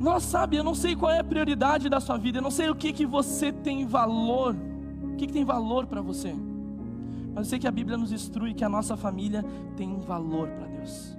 Nós 0.00 0.24
sabe, 0.24 0.56
eu 0.56 0.64
não 0.64 0.74
sei 0.74 0.96
qual 0.96 1.12
é 1.12 1.20
a 1.20 1.24
prioridade 1.24 1.88
da 1.88 2.00
sua 2.00 2.16
vida, 2.16 2.38
eu 2.38 2.42
não 2.42 2.50
sei 2.50 2.70
o 2.70 2.74
que 2.74 2.92
que 2.92 3.06
você 3.06 3.52
tem 3.52 3.86
valor 3.86 4.56
que, 5.20 5.26
que 5.26 5.32
tem 5.34 5.44
valor 5.44 5.86
para 5.86 6.00
você? 6.00 6.34
Mas 7.34 7.44
eu 7.46 7.50
sei 7.50 7.58
que 7.58 7.68
a 7.68 7.70
Bíblia 7.70 7.98
nos 7.98 8.10
instrui 8.10 8.54
que 8.54 8.64
a 8.64 8.68
nossa 8.68 8.96
família 8.96 9.44
tem 9.76 9.88
um 9.88 10.00
valor 10.00 10.48
para 10.48 10.66
Deus. 10.66 11.16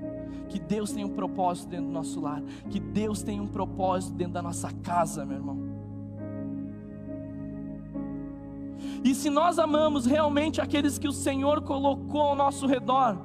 Que 0.49 0.59
Deus 0.59 0.91
tem 0.91 1.05
um 1.05 1.09
propósito 1.09 1.69
dentro 1.69 1.85
do 1.85 1.91
nosso 1.91 2.19
lar. 2.19 2.41
Que 2.69 2.79
Deus 2.79 3.21
tem 3.21 3.39
um 3.39 3.47
propósito 3.47 4.13
dentro 4.15 4.33
da 4.33 4.41
nossa 4.41 4.71
casa, 4.81 5.23
meu 5.23 5.37
irmão. 5.37 5.71
E 9.03 9.13
se 9.13 9.29
nós 9.29 9.59
amamos 9.59 10.05
realmente 10.05 10.59
aqueles 10.59 10.97
que 10.97 11.07
o 11.07 11.13
Senhor 11.13 11.61
colocou 11.61 12.21
ao 12.21 12.35
nosso 12.35 12.65
redor, 12.65 13.17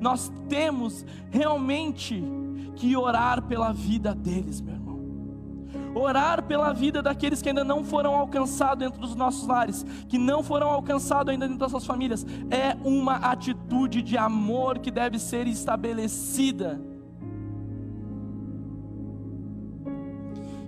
nós 0.00 0.30
temos 0.48 1.06
realmente 1.30 2.22
que 2.74 2.96
orar 2.96 3.42
pela 3.42 3.72
vida 3.72 4.14
deles, 4.14 4.60
meu 4.60 4.74
irmão 4.74 4.83
orar 5.94 6.42
pela 6.42 6.72
vida 6.72 7.02
daqueles 7.02 7.40
que 7.40 7.48
ainda 7.48 7.64
não 7.64 7.84
foram 7.84 8.14
alcançados 8.14 8.78
dentro 8.78 9.00
dos 9.00 9.14
nossos 9.14 9.46
lares, 9.46 9.84
que 10.08 10.18
não 10.18 10.42
foram 10.42 10.68
alcançados 10.68 11.30
ainda 11.30 11.46
dentro 11.46 11.60
das 11.60 11.70
suas 11.70 11.86
famílias, 11.86 12.26
é 12.50 12.76
uma 12.84 13.16
atitude 13.16 14.02
de 14.02 14.18
amor 14.18 14.78
que 14.78 14.90
deve 14.90 15.18
ser 15.18 15.46
estabelecida. 15.46 16.80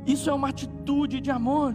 Isso 0.06 0.30
é 0.30 0.33
uma 0.33 0.49
atitude 0.49 1.21
de 1.21 1.30
amor. 1.30 1.75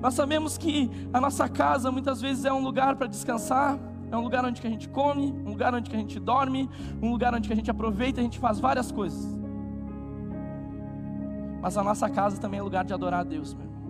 Nós 0.00 0.14
sabemos 0.14 0.58
que 0.58 0.90
a 1.12 1.20
nossa 1.20 1.48
casa 1.48 1.90
muitas 1.90 2.20
vezes 2.20 2.44
é 2.44 2.52
um 2.52 2.62
lugar 2.62 2.96
para 2.96 3.06
descansar, 3.06 3.78
é 4.10 4.16
um 4.16 4.22
lugar 4.22 4.44
onde 4.44 4.66
a 4.66 4.70
gente 4.70 4.88
come, 4.88 5.32
um 5.44 5.50
lugar 5.50 5.74
onde 5.74 5.94
a 5.94 5.98
gente 5.98 6.18
dorme, 6.18 6.68
um 7.00 7.10
lugar 7.10 7.34
onde 7.34 7.50
a 7.50 7.56
gente 7.56 7.70
aproveita, 7.70 8.20
a 8.20 8.22
gente 8.22 8.38
faz 8.38 8.58
várias 8.58 8.90
coisas. 8.90 9.39
Mas 11.60 11.76
a 11.76 11.84
nossa 11.84 12.08
casa 12.08 12.40
também 12.40 12.60
é 12.60 12.62
lugar 12.62 12.84
de 12.84 12.94
adorar 12.94 13.20
a 13.20 13.24
Deus, 13.24 13.52
meu 13.54 13.66
irmão. 13.66 13.80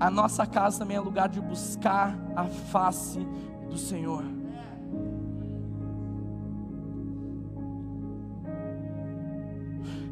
A 0.00 0.10
nossa 0.10 0.44
casa 0.44 0.80
também 0.80 0.96
é 0.96 1.00
lugar 1.00 1.28
de 1.28 1.40
buscar 1.40 2.18
a 2.34 2.44
face 2.44 3.20
do 3.70 3.78
Senhor. 3.78 4.24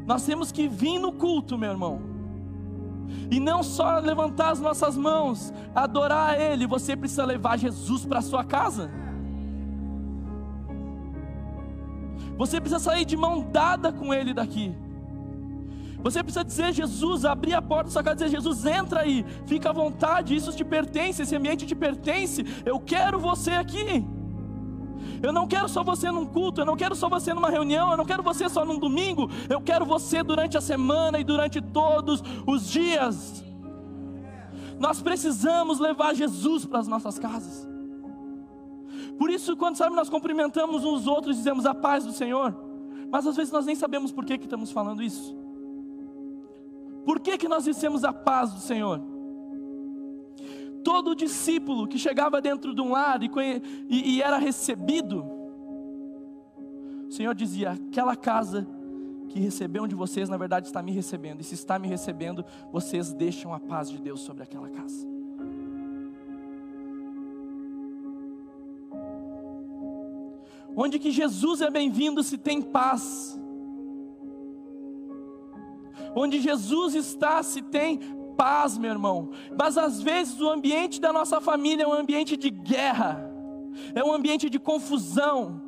Nós 0.05 0.25
temos 0.25 0.51
que 0.51 0.67
vir 0.67 0.97
no 0.97 1.11
culto, 1.11 1.57
meu 1.57 1.71
irmão. 1.71 2.01
E 3.29 3.39
não 3.39 3.61
só 3.63 3.99
levantar 3.99 4.51
as 4.51 4.59
nossas 4.59 4.97
mãos, 4.97 5.53
adorar 5.75 6.31
a 6.31 6.39
Ele, 6.39 6.65
você 6.65 6.95
precisa 6.95 7.25
levar 7.25 7.57
Jesus 7.57 8.05
para 8.05 8.19
a 8.19 8.21
sua 8.21 8.43
casa. 8.43 8.89
Você 12.37 12.59
precisa 12.59 12.79
sair 12.79 13.05
de 13.05 13.15
mão 13.15 13.41
dada 13.51 13.91
com 13.91 14.13
Ele 14.13 14.33
daqui. 14.33 14.75
Você 16.03 16.23
precisa 16.23 16.43
dizer, 16.43 16.73
Jesus, 16.73 17.25
abrir 17.25 17.53
a 17.53 17.61
porta 17.61 17.85
da 17.85 17.91
sua 17.91 18.03
casa 18.03 18.15
e 18.15 18.25
dizer, 18.25 18.37
Jesus, 18.37 18.65
entra 18.65 19.01
aí, 19.01 19.25
fica 19.45 19.69
à 19.69 19.73
vontade, 19.73 20.35
isso 20.35 20.51
te 20.51 20.63
pertence, 20.63 21.21
esse 21.21 21.35
ambiente 21.35 21.65
te 21.65 21.75
pertence, 21.75 22.43
eu 22.65 22.79
quero 22.79 23.19
você 23.19 23.51
aqui. 23.51 24.03
Eu 25.21 25.31
não 25.31 25.47
quero 25.47 25.69
só 25.69 25.83
você 25.83 26.11
num 26.11 26.25
culto, 26.25 26.61
eu 26.61 26.65
não 26.65 26.75
quero 26.75 26.95
só 26.95 27.07
você 27.07 27.33
numa 27.33 27.49
reunião, 27.49 27.91
eu 27.91 27.97
não 27.97 28.05
quero 28.05 28.23
você 28.23 28.49
só 28.49 28.65
num 28.65 28.79
domingo, 28.79 29.29
eu 29.49 29.61
quero 29.61 29.85
você 29.85 30.23
durante 30.23 30.57
a 30.57 30.61
semana 30.61 31.19
e 31.19 31.23
durante 31.23 31.61
todos 31.61 32.23
os 32.47 32.67
dias. 32.67 33.43
Nós 34.79 34.99
precisamos 34.99 35.79
levar 35.79 36.15
Jesus 36.15 36.65
para 36.65 36.79
as 36.79 36.87
nossas 36.87 37.19
casas. 37.19 37.69
Por 39.19 39.29
isso, 39.29 39.55
quando 39.55 39.75
sabe, 39.75 39.95
nós 39.95 40.09
cumprimentamos 40.09 40.83
uns 40.83 41.05
outros 41.05 41.35
e 41.35 41.37
dizemos 41.37 41.67
a 41.67 41.75
paz 41.75 42.03
do 42.03 42.11
Senhor, 42.11 42.55
mas 43.11 43.27
às 43.27 43.35
vezes 43.35 43.53
nós 43.53 43.67
nem 43.67 43.75
sabemos 43.75 44.11
por 44.11 44.25
que, 44.25 44.39
que 44.39 44.45
estamos 44.45 44.71
falando 44.71 45.03
isso. 45.03 45.40
Por 47.05 47.19
que, 47.19 47.37
que 47.37 47.47
nós 47.47 47.63
dissemos 47.63 48.03
a 48.03 48.13
paz 48.13 48.53
do 48.53 48.59
Senhor? 48.59 49.01
Todo 50.83 51.15
discípulo 51.15 51.87
que 51.87 51.97
chegava 51.97 52.41
dentro 52.41 52.73
de 52.73 52.81
um 52.81 52.91
lar 52.91 53.21
e, 53.21 53.29
e, 53.89 54.15
e 54.15 54.21
era 54.21 54.37
recebido, 54.37 55.23
o 57.07 57.11
Senhor 57.11 57.35
dizia: 57.35 57.71
aquela 57.71 58.15
casa 58.15 58.67
que 59.29 59.39
recebeu 59.39 59.87
de 59.87 59.95
vocês, 59.95 60.27
na 60.27 60.37
verdade 60.37 60.67
está 60.67 60.81
me 60.81 60.91
recebendo, 60.91 61.41
e 61.41 61.43
se 61.43 61.55
está 61.55 61.79
me 61.79 61.87
recebendo, 61.87 62.43
vocês 62.71 63.13
deixam 63.13 63.53
a 63.53 63.59
paz 63.59 63.89
de 63.89 63.99
Deus 63.99 64.21
sobre 64.21 64.43
aquela 64.43 64.69
casa. 64.69 65.07
Onde 70.75 70.99
que 70.99 71.11
Jesus 71.11 71.61
é 71.61 71.69
bem-vindo 71.69 72.23
se 72.23 72.37
tem 72.37 72.61
paz. 72.61 73.37
Onde 76.15 76.39
Jesus 76.39 76.95
está, 76.95 77.41
se 77.43 77.61
tem 77.61 77.99
paz, 78.35 78.77
meu 78.77 78.91
irmão. 78.91 79.29
Mas 79.57 79.77
às 79.77 80.01
vezes 80.01 80.39
o 80.41 80.49
ambiente 80.49 80.99
da 80.99 81.13
nossa 81.13 81.39
família 81.39 81.83
é 81.83 81.87
um 81.87 81.93
ambiente 81.93 82.35
de 82.35 82.49
guerra, 82.49 83.31
é 83.93 84.03
um 84.03 84.11
ambiente 84.11 84.49
de 84.49 84.59
confusão, 84.59 85.61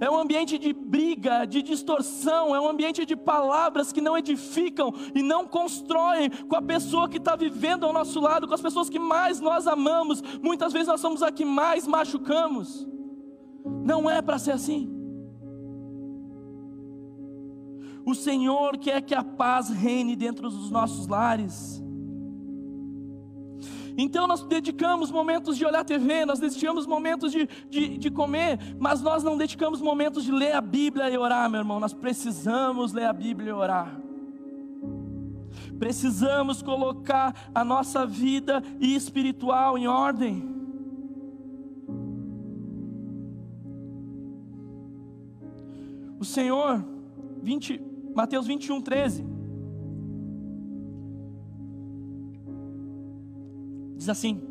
é 0.00 0.10
um 0.10 0.16
ambiente 0.16 0.58
de 0.58 0.72
briga, 0.72 1.44
de 1.44 1.62
distorção, 1.62 2.54
é 2.54 2.60
um 2.60 2.68
ambiente 2.68 3.04
de 3.04 3.16
palavras 3.16 3.92
que 3.92 4.00
não 4.00 4.16
edificam 4.16 4.92
e 5.14 5.22
não 5.22 5.46
constroem 5.46 6.30
com 6.48 6.56
a 6.56 6.62
pessoa 6.62 7.08
que 7.08 7.18
está 7.18 7.34
vivendo 7.34 7.84
ao 7.84 7.92
nosso 7.92 8.20
lado, 8.20 8.46
com 8.46 8.54
as 8.54 8.60
pessoas 8.60 8.88
que 8.88 8.98
mais 8.98 9.40
nós 9.40 9.66
amamos. 9.66 10.22
Muitas 10.42 10.72
vezes 10.72 10.88
nós 10.88 11.00
somos 11.00 11.22
a 11.22 11.32
que 11.32 11.44
mais 11.44 11.86
machucamos. 11.86 12.86
Não 13.84 14.08
é 14.08 14.22
para 14.22 14.38
ser 14.38 14.52
assim. 14.52 14.97
O 18.08 18.14
Senhor 18.14 18.78
quer 18.78 19.02
que 19.02 19.14
a 19.14 19.22
paz 19.22 19.68
reine 19.68 20.16
dentro 20.16 20.48
dos 20.48 20.70
nossos 20.70 21.06
lares. 21.06 21.84
Então 23.98 24.26
nós 24.26 24.42
dedicamos 24.44 25.10
momentos 25.10 25.58
de 25.58 25.66
olhar 25.66 25.84
TV, 25.84 26.24
nós 26.24 26.38
dedicamos 26.38 26.86
momentos 26.86 27.30
de, 27.30 27.46
de, 27.68 27.98
de, 27.98 28.10
comer, 28.10 28.58
mas 28.78 29.02
nós 29.02 29.22
não 29.22 29.36
dedicamos 29.36 29.82
momentos 29.82 30.24
de 30.24 30.32
ler 30.32 30.52
a 30.54 30.60
Bíblia 30.62 31.10
e 31.10 31.18
orar, 31.18 31.50
meu 31.50 31.60
irmão. 31.60 31.78
Nós 31.78 31.92
precisamos 31.92 32.94
ler 32.94 33.04
a 33.04 33.12
Bíblia 33.12 33.50
e 33.50 33.52
orar. 33.52 34.00
Precisamos 35.78 36.62
colocar 36.62 37.50
a 37.54 37.62
nossa 37.62 38.06
vida 38.06 38.62
espiritual 38.80 39.76
em 39.76 39.86
ordem. 39.86 40.56
O 46.18 46.24
Senhor, 46.24 46.82
20, 47.42 47.97
Mateus 48.18 48.48
21, 48.48 48.80
13. 48.80 49.24
Diz 53.96 54.08
assim: 54.08 54.42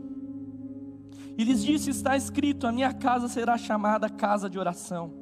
E 1.38 1.44
lhes 1.44 1.66
disse: 1.66 1.90
Está 1.90 2.16
escrito, 2.16 2.66
a 2.66 2.72
minha 2.72 2.94
casa 2.94 3.28
será 3.28 3.58
chamada 3.58 4.10
casa 4.10 4.50
de 4.50 4.58
oração, 4.58 5.14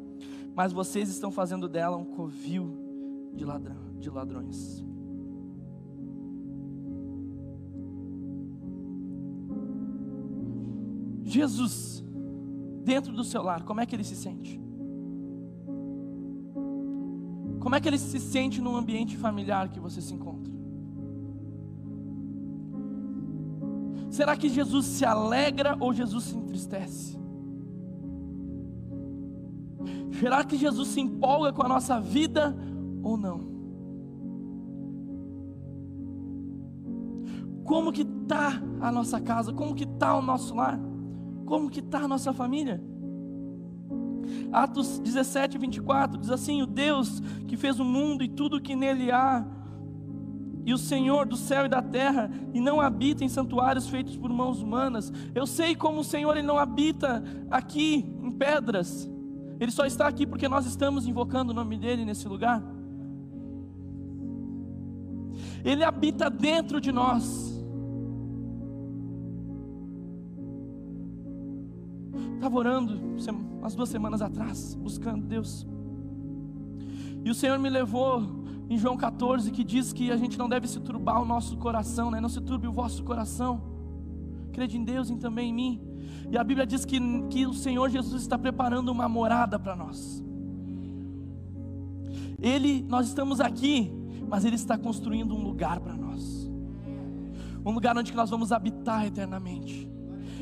mas 0.54 0.72
vocês 0.72 1.10
estão 1.10 1.32
fazendo 1.32 1.68
dela 1.68 1.98
um 1.98 2.06
covil 2.06 3.32
de, 3.34 3.44
ladrão, 3.44 3.98
de 4.00 4.12
ladrões. 4.12 4.86
Jesus 11.24 12.04
dentro 12.84 13.12
do 13.12 13.24
seu 13.24 13.42
lar, 13.42 13.64
como 13.64 13.82
é 13.82 13.88
que 13.88 13.96
ele 13.96 14.04
se 14.04 14.16
sente? 14.16 14.65
Como 17.66 17.76
é 17.76 17.82
que 17.82 17.90
ele 17.90 17.98
se 17.98 18.20
sente 18.20 18.62
no 18.62 18.76
ambiente 18.76 19.18
familiar 19.18 19.70
que 19.70 19.80
você 19.80 20.00
se 20.00 20.14
encontra? 20.14 20.54
Será 24.12 24.38
que 24.38 24.48
Jesus 24.48 24.86
se 24.86 25.04
alegra 25.04 25.76
ou 25.80 25.92
Jesus 25.92 26.26
se 26.26 26.38
entristece? 26.38 27.20
Será 30.20 30.44
que 30.44 30.56
Jesus 30.56 30.90
se 30.90 31.02
empolga 31.02 31.52
com 31.52 31.64
a 31.64 31.68
nossa 31.68 32.00
vida 32.00 32.56
ou 33.02 33.18
não? 33.18 33.40
Como 37.64 37.92
que 37.92 38.04
está 38.04 38.62
a 38.80 38.92
nossa 38.92 39.20
casa? 39.20 39.52
Como 39.52 39.74
que 39.74 39.86
está 39.86 40.16
o 40.16 40.22
nosso 40.22 40.54
lar? 40.54 40.80
Como 41.48 41.72
que 41.72 41.80
está 41.80 42.02
a 42.02 42.08
nossa 42.08 42.32
família? 42.32 42.80
Atos 44.52 45.00
17, 45.00 45.58
24 45.58 46.18
diz 46.20 46.30
assim: 46.30 46.62
O 46.62 46.66
Deus 46.66 47.22
que 47.48 47.58
fez 47.58 47.80
o 47.80 47.86
mundo 47.86 48.24
e 48.24 48.28
tudo 48.28 48.62
que 48.62 48.76
nele 48.76 49.12
há, 49.12 49.46
e 50.66 50.74
o 50.74 50.78
Senhor 50.78 51.28
do 51.28 51.38
céu 51.38 51.66
e 51.66 51.70
da 51.70 51.82
terra, 51.82 52.32
e 52.54 52.60
não 52.60 52.82
habita 52.82 53.24
em 53.24 53.30
santuários 53.30 53.88
feitos 53.88 54.18
por 54.18 54.32
mãos 54.32 54.62
humanas. 54.62 55.12
Eu 55.34 55.46
sei 55.46 55.76
como 55.76 56.02
o 56.02 56.04
Senhor 56.04 56.36
ele 56.36 56.48
não 56.48 56.58
habita 56.58 57.24
aqui 57.52 58.06
em 58.22 58.32
pedras, 58.32 59.10
ele 59.60 59.72
só 59.72 59.86
está 59.86 60.08
aqui 60.08 60.26
porque 60.26 60.48
nós 60.48 60.66
estamos 60.66 61.08
invocando 61.08 61.52
o 61.52 61.56
nome 61.56 61.78
dele 61.78 62.04
nesse 62.04 62.28
lugar. 62.28 62.62
Ele 65.64 65.84
habita 65.84 66.30
dentro 66.30 66.80
de 66.80 66.92
nós. 66.92 67.55
Estava 72.46 72.60
orando 72.60 72.94
umas 73.60 73.74
duas 73.74 73.90
semanas 73.90 74.22
atrás, 74.22 74.76
buscando 74.76 75.26
Deus. 75.26 75.66
E 77.24 77.30
o 77.32 77.34
Senhor 77.34 77.58
me 77.58 77.72
levou 77.72 78.22
em 78.70 78.78
João 78.78 78.96
14, 78.96 79.50
que 79.50 79.64
diz 79.64 79.92
que 79.92 80.12
a 80.12 80.16
gente 80.16 80.38
não 80.38 80.48
deve 80.48 80.68
se 80.68 80.80
turbar 80.80 81.20
o 81.20 81.26
nosso 81.26 81.58
coração, 81.58 82.12
né? 82.12 82.22
não 82.22 82.30
se 82.30 82.40
turbe 82.40 82.68
o 82.68 82.72
vosso 82.72 83.04
coração. 83.04 83.64
Crede 84.54 84.78
em 84.78 84.84
Deus 84.84 85.10
e 85.10 85.16
também 85.16 85.50
em 85.50 85.54
mim. 85.54 85.82
E 86.30 86.38
a 86.38 86.44
Bíblia 86.44 86.68
diz 86.68 86.86
que, 86.86 87.00
que 87.32 87.48
o 87.48 87.54
Senhor 87.56 87.90
Jesus 87.90 88.22
está 88.22 88.38
preparando 88.38 88.90
uma 88.90 89.10
morada 89.10 89.58
para 89.58 89.76
nós. 89.76 90.24
Ele, 92.40 92.86
nós 92.88 93.08
estamos 93.08 93.42
aqui, 93.42 93.92
mas 94.30 94.46
Ele 94.46 94.56
está 94.56 94.78
construindo 94.78 95.34
um 95.34 95.42
lugar 95.42 95.80
para 95.80 95.96
nós. 95.96 96.48
Um 97.66 97.72
lugar 97.72 97.98
onde 97.98 98.14
nós 98.14 98.30
vamos 98.30 98.52
habitar 98.52 99.04
eternamente. 99.04 99.95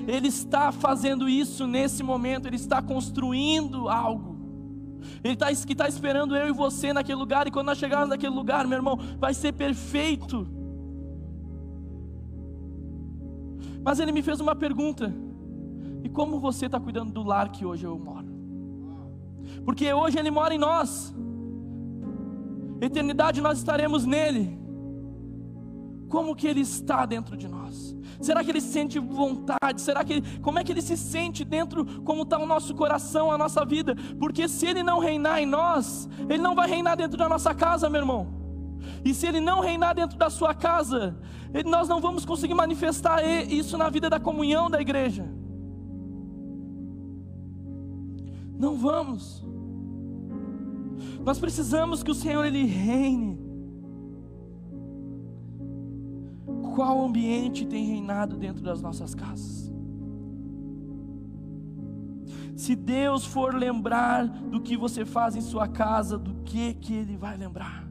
Ele 0.08 0.28
está 0.28 0.72
fazendo 0.72 1.30
isso 1.30 1.66
nesse 1.68 2.04
momento, 2.04 2.48
Ele 2.48 2.56
está 2.56 2.82
construindo 2.82 3.90
algo. 3.90 4.34
Ele 5.24 5.34
está 5.34 5.48
que 5.48 5.74
está 5.74 5.88
esperando 5.88 6.36
eu 6.36 6.48
e 6.48 6.52
você 6.52 6.94
naquele 6.94 7.18
lugar, 7.18 7.48
e 7.48 7.52
quando 7.52 7.68
nós 7.68 7.78
chegarmos 7.78 8.10
naquele 8.10 8.34
lugar, 8.34 8.68
meu 8.68 8.78
irmão, 8.78 8.98
vai 9.20 9.34
ser 9.34 9.54
perfeito. 9.54 10.48
Mas 13.84 14.00
ele 14.00 14.12
me 14.12 14.22
fez 14.22 14.40
uma 14.40 14.56
pergunta: 14.56 15.14
e 16.04 16.10
como 16.10 16.40
você 16.40 16.66
está 16.68 16.80
cuidando 16.80 17.12
do 17.12 17.24
lar 17.24 17.50
que 17.50 17.66
hoje 17.66 17.86
eu 17.86 17.98
moro? 18.00 18.28
Porque 19.66 19.92
hoje 19.92 20.18
ele 20.18 20.32
mora 20.32 20.54
em 20.54 20.58
nós, 20.58 21.14
eternidade 22.82 23.42
nós 23.42 23.58
estaremos 23.58 24.06
nele. 24.06 24.63
Como 26.14 26.36
que 26.36 26.46
ele 26.46 26.62
está 26.62 27.08
dentro 27.08 27.36
de 27.36 27.48
nós? 27.48 27.98
Será 28.22 28.44
que 28.44 28.52
ele 28.52 28.62
sente 28.62 29.00
vontade? 29.00 29.82
Será 29.82 30.04
que 30.04 30.14
ele, 30.14 30.40
como 30.42 30.60
é 30.60 30.64
que 30.64 30.72
ele 30.72 30.80
se 30.80 30.96
sente 30.96 31.44
dentro, 31.44 32.04
como 32.04 32.22
está 32.22 32.38
o 32.38 32.46
nosso 32.46 32.76
coração, 32.76 33.32
a 33.32 33.38
nossa 33.44 33.66
vida? 33.66 33.96
Porque 34.20 34.48
se 34.48 34.68
ele 34.68 34.84
não 34.84 35.00
reinar 35.00 35.42
em 35.42 35.48
nós, 35.48 36.08
ele 36.30 36.38
não 36.38 36.54
vai 36.54 36.70
reinar 36.70 36.96
dentro 36.96 37.18
da 37.18 37.28
nossa 37.28 37.52
casa, 37.56 37.90
meu 37.90 38.02
irmão. 38.02 38.28
E 39.04 39.12
se 39.12 39.26
ele 39.26 39.40
não 39.40 39.60
reinar 39.60 39.96
dentro 39.96 40.16
da 40.16 40.30
sua 40.30 40.54
casa, 40.54 41.18
nós 41.66 41.90
não 41.90 42.00
vamos 42.00 42.24
conseguir 42.26 42.54
manifestar 42.54 43.26
isso 43.52 43.76
na 43.76 43.90
vida 43.90 44.08
da 44.08 44.20
comunhão 44.20 44.70
da 44.70 44.80
igreja. 44.80 45.28
Não 48.56 48.78
vamos. 48.78 49.44
Nós 51.26 51.40
precisamos 51.40 52.04
que 52.04 52.12
o 52.12 52.16
Senhor 52.16 52.46
ele 52.46 52.66
reine. 52.66 53.33
Qual 56.74 57.06
ambiente 57.06 57.68
tem 57.68 57.86
reinado 57.86 58.36
dentro 58.36 58.64
das 58.64 58.82
nossas 58.82 59.14
casas. 59.14 59.72
Se 62.56 62.76
Deus 62.76 63.26
for 63.26 63.54
lembrar 63.54 64.28
do 64.28 64.60
que 64.60 64.76
você 64.76 65.06
faz 65.06 65.36
em 65.36 65.42
sua 65.42 65.68
casa, 65.68 66.18
do 66.18 66.34
que 66.44 66.74
que 66.74 66.94
ele 66.94 67.16
vai 67.16 67.38
lembrar? 67.38 67.88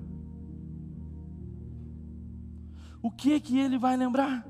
O 3.00 3.10
que 3.10 3.40
que 3.40 3.58
ele 3.58 3.78
vai 3.78 3.96
lembrar? 3.96 4.46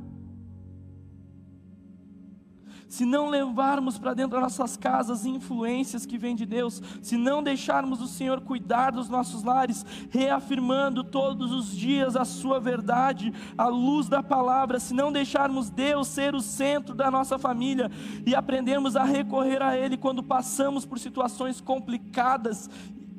Se 2.93 3.07
não 3.07 3.31
levarmos 3.31 3.97
para 3.97 4.13
dentro 4.13 4.33
das 4.33 4.43
nossas 4.43 4.77
casas 4.77 5.25
influências 5.25 6.05
que 6.05 6.19
vêm 6.19 6.37
de 6.37 6.45
Deus, 6.45 6.83
se 7.01 7.17
não 7.17 7.43
deixarmos 7.43 8.03
o 8.03 8.07
Senhor 8.07 8.43
cuidar 8.43 8.91
dos 8.93 9.09
nossos 9.09 9.43
lares, 9.43 9.83
reafirmando 10.11 11.03
todos 11.03 11.53
os 11.53 11.75
dias 11.75 12.17
a 12.17 12.27
Sua 12.27 12.61
verdade, 12.61 13.33
a 13.57 13.67
luz 13.67 14.11
da 14.11 14.23
palavra, 14.23 14.79
se 14.79 14.93
não 14.93 15.11
deixarmos 15.11 15.71
Deus 15.71 16.07
ser 16.07 16.35
o 16.35 16.43
centro 16.43 16.95
da 16.95 17.11
nossa 17.11 17.39
família 17.39 17.91
e 18.27 18.35
aprendermos 18.35 18.95
a 18.95 19.05
recorrer 19.05 19.63
a 19.63 19.75
Ele 19.75 19.97
quando 19.97 20.23
passamos 20.23 20.85
por 20.85 20.99
situações 20.99 21.63
complicadas 21.63 22.69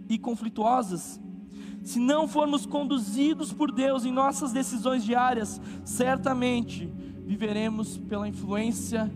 e 0.07 0.19
conflituosas, 0.19 1.19
se 1.81 1.97
não 1.99 2.27
formos 2.27 2.67
conduzidos 2.67 3.51
por 3.51 3.71
Deus 3.71 4.05
em 4.05 4.11
nossas 4.11 4.53
decisões 4.53 5.03
diárias, 5.03 5.59
certamente 5.83 6.85
viveremos 7.25 7.97
pela 7.97 8.27
influência 8.27 9.11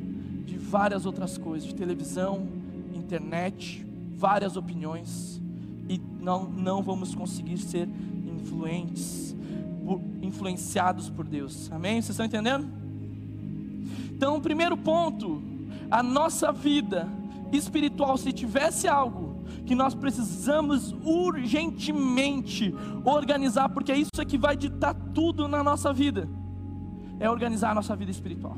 de 0.47 0.57
várias 0.57 1.05
outras 1.05 1.37
coisas, 1.37 1.67
de 1.67 1.75
televisão, 1.75 2.47
internet, 2.95 3.85
várias 4.15 4.55
opiniões, 4.55 5.41
e 5.89 6.01
não, 6.19 6.45
não 6.45 6.81
vamos 6.81 7.13
conseguir 7.13 7.57
ser 7.57 7.87
influentes, 8.25 9.35
influenciados 10.21 11.09
por 11.09 11.25
Deus. 11.25 11.69
Amém? 11.71 12.01
Vocês 12.01 12.11
estão 12.11 12.25
entendendo? 12.25 12.67
Então, 14.09 14.39
primeiro 14.41 14.75
ponto, 14.77 15.41
a 15.91 16.01
nossa 16.01 16.51
vida 16.51 17.07
espiritual, 17.51 18.17
se 18.17 18.31
tivesse 18.31 18.87
algo 18.87 19.35
que 19.65 19.75
nós 19.75 19.93
precisamos 19.93 20.95
urgentemente 21.03 22.73
organizar, 23.03 23.69
porque 23.69 23.91
é 23.91 23.97
isso 23.97 24.11
que 24.25 24.37
vai 24.37 24.55
ditar 24.55 24.93
tudo 25.13 25.47
na 25.47 25.61
nossa 25.61 25.91
vida, 25.91 26.27
é 27.19 27.29
organizar 27.29 27.71
a 27.71 27.75
nossa 27.75 27.95
vida 27.95 28.11
espiritual. 28.11 28.57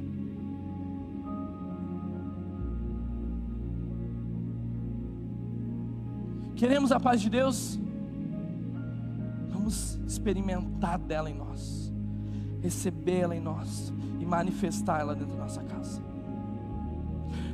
Queremos 6.59 6.91
a 6.91 6.99
paz 6.99 7.21
de 7.21 7.29
Deus? 7.29 7.79
Vamos 9.49 9.97
experimentar 10.05 10.99
dela 10.99 11.29
em 11.29 11.33
nós, 11.33 11.89
recebê-la 12.61 13.33
em 13.33 13.39
nós 13.39 13.93
e 14.19 14.25
manifestá-la 14.25 15.13
dentro 15.13 15.37
da 15.37 15.43
nossa 15.43 15.63
casa. 15.63 16.01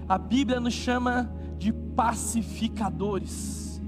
A 0.09 0.17
Bíblia 0.17 0.59
nos 0.59 0.73
chama 0.73 1.31
de 1.59 1.71
pacificadores. 1.71 3.79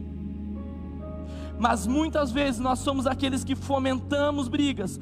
Mas 1.58 1.88
muitas 1.88 2.32
vezes 2.32 2.60
nós 2.60 2.78
somos 2.78 3.08
aqueles 3.08 3.44
que 3.44 3.56
fomentamos 3.56 4.48
brigas, 4.48 5.00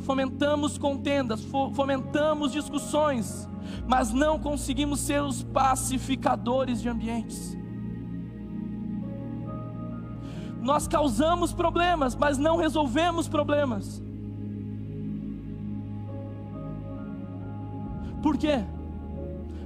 fomentamos 0.00 0.78
contendas, 0.78 1.46
fomentamos 1.74 2.52
discussões, 2.52 3.46
mas 3.86 4.14
não 4.14 4.38
conseguimos 4.38 5.00
ser 5.00 5.22
os 5.22 5.42
pacificadores 5.42 6.80
de 6.80 6.88
ambientes. 6.88 7.60
Nós 10.62 10.86
causamos 10.86 11.52
problemas, 11.52 12.14
mas 12.14 12.38
não 12.38 12.56
resolvemos 12.56 13.26
problemas. 13.26 14.00
Por 18.22 18.38
quê? 18.38 18.64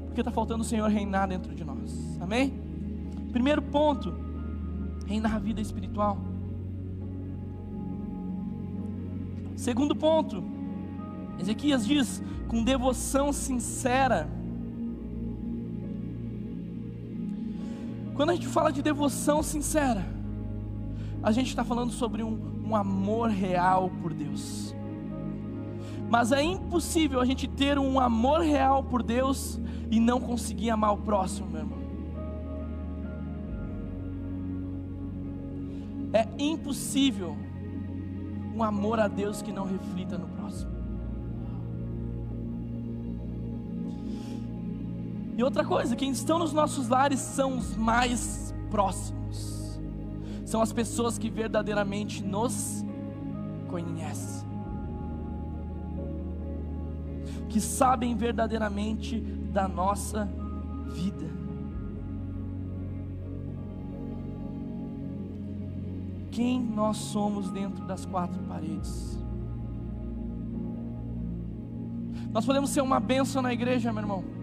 Porque 0.07 0.23
está 0.23 0.31
faltando 0.31 0.63
o 0.63 0.67
Senhor 0.67 0.89
reinar 0.89 1.29
dentro 1.29 1.55
de 1.55 1.63
nós. 1.63 2.19
Amém? 2.19 2.59
Primeiro 3.31 3.61
ponto: 3.61 4.15
reinar 5.07 5.37
a 5.37 5.39
vida 5.39 5.61
espiritual. 5.61 6.17
Segundo 9.55 9.95
ponto, 9.95 10.43
Ezequias 11.39 11.87
diz: 11.87 12.23
com 12.49 12.65
devoção 12.65 13.35
sincera. 13.35 14.31
Quando 18.15 18.31
a 18.31 18.35
gente 18.35 18.49
fala 18.49 18.73
de 18.73 18.81
devoção 18.81 19.43
sincera, 19.43 20.16
a 21.27 21.33
gente 21.33 21.49
está 21.49 21.65
falando 21.65 21.91
sobre 21.91 22.23
um, 22.23 22.63
um 22.65 22.77
amor 22.77 23.31
real 23.31 23.91
por 24.01 24.15
Deus. 24.15 24.73
Mas 26.09 26.31
é 26.31 26.41
impossível 26.41 27.21
a 27.21 27.25
gente 27.25 27.49
ter 27.49 27.81
um 27.81 27.99
amor 27.99 28.43
real 28.43 28.85
por 28.85 29.03
Deus 29.03 29.59
e 29.91 29.99
não 29.99 30.21
conseguir 30.21 30.71
amar 30.71 30.93
o 30.93 30.99
próximo, 30.99 31.49
meu 31.51 31.63
irmão. 31.63 31.79
É 36.13 36.29
impossível 36.39 37.37
um 38.55 38.63
amor 38.63 39.01
a 39.01 39.09
Deus 39.09 39.43
que 39.43 39.51
não 39.51 39.65
reflita 39.65 40.17
no 40.17 40.29
próximo. 40.29 40.71
E 45.37 45.43
outra 45.43 45.65
coisa, 45.65 45.97
quem 45.97 46.13
estão 46.13 46.39
nos 46.39 46.53
nossos 46.53 46.89
lares 46.89 47.19
são 47.19 47.59
os 47.59 47.77
mais 47.77 48.55
próximos, 48.71 49.26
são 50.47 50.63
as 50.63 50.73
pessoas 50.73 51.19
que 51.19 51.29
verdadeiramente 51.29 52.25
nos 52.25 52.85
conhecem, 53.69 54.49
que 57.49 57.61
sabem 57.61 58.15
verdadeiramente 58.15 59.21
da 59.21 59.67
nossa 59.67 60.25
vida. 60.89 61.27
Quem 66.31 66.63
nós 66.63 66.97
somos 66.99 67.51
dentro 67.51 67.85
das 67.85 68.07
quatro 68.07 68.41
paredes. 68.45 69.19
Nós 72.31 72.47
podemos 72.47 72.71
ser 72.71 72.83
uma 72.83 73.01
bênção 73.01 73.43
na 73.43 73.53
igreja, 73.53 73.93
meu 73.93 74.03
irmão 74.03 74.36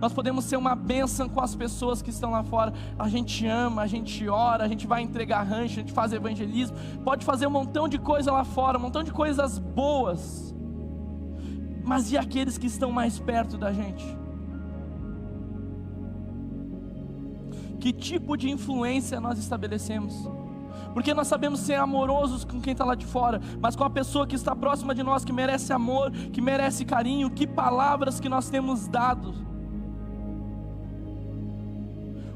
nós 0.00 0.12
podemos 0.12 0.44
ser 0.44 0.56
uma 0.56 0.74
bênção 0.74 1.28
com 1.28 1.40
as 1.40 1.54
pessoas 1.54 2.00
que 2.00 2.10
estão 2.10 2.30
lá 2.30 2.42
fora. 2.42 2.72
A 2.98 3.08
gente 3.08 3.46
ama, 3.46 3.82
a 3.82 3.86
gente 3.86 4.28
ora, 4.28 4.64
a 4.64 4.68
gente 4.68 4.86
vai 4.86 5.02
entregar 5.02 5.42
rancho, 5.42 5.74
a 5.74 5.82
gente 5.82 5.92
faz 5.92 6.12
evangelismo, 6.12 6.76
pode 7.04 7.24
fazer 7.24 7.46
um 7.46 7.50
montão 7.50 7.88
de 7.88 7.98
coisa 7.98 8.32
lá 8.32 8.44
fora, 8.44 8.78
um 8.78 8.82
montão 8.82 9.02
de 9.02 9.12
coisas 9.12 9.58
boas. 9.58 10.54
Mas 11.84 12.12
e 12.12 12.18
aqueles 12.18 12.58
que 12.58 12.66
estão 12.66 12.92
mais 12.92 13.18
perto 13.18 13.56
da 13.56 13.72
gente? 13.72 14.04
Que 17.80 17.92
tipo 17.92 18.36
de 18.36 18.50
influência 18.50 19.20
nós 19.20 19.38
estabelecemos? 19.38 20.28
porque 20.98 21.14
nós 21.14 21.28
sabemos 21.28 21.60
ser 21.60 21.74
amorosos 21.74 22.44
com 22.44 22.60
quem 22.60 22.72
está 22.72 22.84
lá 22.84 22.96
de 22.96 23.06
fora, 23.06 23.40
mas 23.60 23.76
com 23.76 23.84
a 23.84 23.90
pessoa 23.90 24.26
que 24.26 24.34
está 24.34 24.56
próxima 24.56 24.92
de 24.92 25.02
nós, 25.02 25.24
que 25.24 25.32
merece 25.32 25.72
amor, 25.72 26.10
que 26.10 26.40
merece 26.40 26.84
carinho, 26.84 27.30
que 27.30 27.46
palavras 27.46 28.18
que 28.18 28.28
nós 28.28 28.50
temos 28.50 28.88
dado 28.88 29.32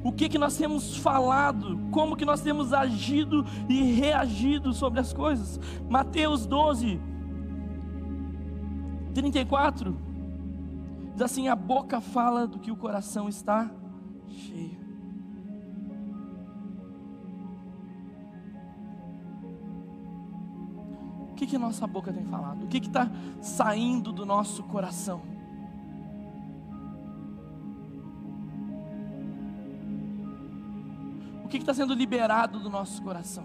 o 0.05 0.13
que 0.13 0.29
que 0.29 0.39
nós 0.39 0.57
temos 0.57 0.97
falado, 0.97 1.79
como 1.91 2.17
que 2.17 2.25
nós 2.25 2.41
temos 2.41 2.73
agido 2.73 3.45
e 3.69 3.93
reagido 3.93 4.73
sobre 4.73 5.01
as 5.01 5.13
coisas. 5.13 5.61
Mateus 5.89 6.45
12, 6.47 7.01
34, 9.15 9.97
diz 11.13 11.23
assim: 11.23 11.49
a 11.49 11.55
boca 11.55 12.01
fala 12.01 12.47
do 12.47 12.59
que 12.59 12.71
o 12.71 12.77
coração 12.77 13.29
está 13.29 13.71
cheio. 14.27 14.83
O 21.31 21.35
que 21.35 21.47
que 21.47 21.59
nossa 21.59 21.87
boca 21.87 22.13
tem 22.13 22.25
falado? 22.25 22.65
O 22.65 22.69
que 22.69 22.81
que 22.81 22.87
está 22.87 23.11
saindo 23.41 24.13
do 24.13 24.25
nosso 24.25 24.63
coração? 24.65 25.42
Que 31.59 31.63
está 31.65 31.75
sendo 31.75 31.95
liberado 31.95 32.59
do 32.59 32.71
nosso 32.71 33.03
coração? 33.03 33.45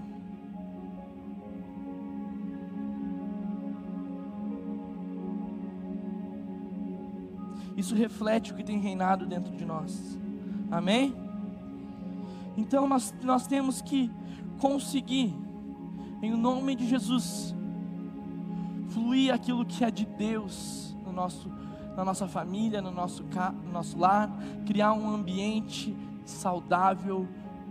Isso 7.76 7.94
reflete 7.94 8.52
o 8.52 8.56
que 8.56 8.64
tem 8.64 8.80
reinado 8.80 9.26
dentro 9.26 9.56
de 9.56 9.64
nós. 9.64 10.18
Amém? 10.72 11.16
Então 12.58 12.88
nós, 12.88 13.14
nós 13.22 13.46
temos 13.46 13.82
que 13.82 14.12
conseguir, 14.60 15.36
em 16.22 16.32
nome 16.32 16.76
de 16.76 16.88
Jesus, 16.88 17.56
fluir 18.90 19.32
aquilo 19.32 19.64
que 19.64 19.84
é 19.84 19.92
de 19.92 20.06
Deus 20.06 20.96
no 21.06 21.12
nosso, 21.12 21.52
na 21.96 22.04
nossa 22.04 22.28
família, 22.28 22.82
no 22.82 22.92
nosso, 22.92 23.24
no 23.64 23.72
nosso 23.72 23.98
lar, 23.98 24.28
criar 24.66 24.94
um 24.94 25.08
ambiente 25.14 25.96
saudável, 26.26 27.28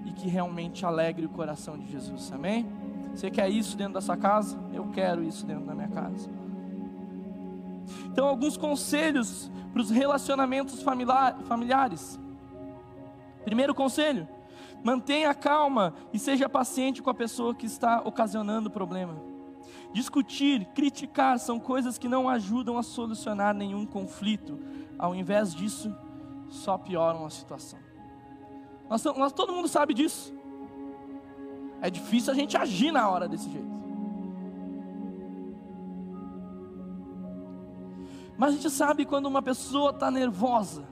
e 0.07 0.13
que 0.13 0.29
realmente 0.29 0.87
alegre 0.87 1.27
o 1.27 1.29
coração 1.29 1.77
de 1.77 1.91
Jesus. 1.91 2.33
Amém? 2.33 2.67
Você 3.13 3.31
quer 3.31 3.51
isso 3.51 3.77
dentro 3.77 3.95
da 3.95 4.01
sua 4.01 4.17
casa? 4.17 4.59
Eu 4.73 4.87
quero 4.89 5.23
isso 5.23 5.45
dentro 5.45 5.67
da 5.67 5.75
minha 5.75 5.89
casa. 5.89 6.31
Então, 8.07 8.27
alguns 8.27 8.57
conselhos 8.57 9.51
para 9.73 9.83
os 9.83 9.91
relacionamentos 9.91 10.83
familiares. 10.83 12.19
Primeiro 13.45 13.75
conselho: 13.75 14.29
mantenha 14.83 15.35
calma 15.35 15.95
e 16.13 16.19
seja 16.19 16.49
paciente 16.49 17.03
com 17.03 17.11
a 17.11 17.15
pessoa 17.15 17.55
que 17.55 17.67
está 17.67 18.01
ocasionando 18.05 18.69
o 18.69 18.73
problema. 18.73 19.15
Discutir, 19.93 20.67
criticar 20.75 21.39
são 21.39 21.59
coisas 21.59 21.97
que 21.97 22.09
não 22.09 22.29
ajudam 22.29 22.77
a 22.77 22.83
solucionar 22.83 23.55
nenhum 23.55 23.87
conflito. 23.87 24.59
Ao 24.99 25.15
invés 25.15 25.55
disso, 25.55 25.95
só 26.49 26.77
pioram 26.77 27.25
a 27.25 27.31
situação. 27.31 27.86
Nós, 28.89 29.05
nós, 29.05 29.33
todo 29.33 29.53
mundo 29.53 29.69
sabe 29.69 29.95
disso. 29.95 30.35
É 31.81 31.91
difícil 31.91 32.33
a 32.33 32.37
gente 32.37 32.57
agir 32.57 32.91
na 32.93 33.09
hora 33.09 33.29
desse 33.29 33.51
jeito. 33.51 33.77
Mas 38.39 38.51
a 38.51 38.53
gente 38.57 38.71
sabe 38.71 39.05
quando 39.05 39.27
uma 39.27 39.43
pessoa 39.43 39.91
está 39.91 40.11
nervosa, 40.11 40.87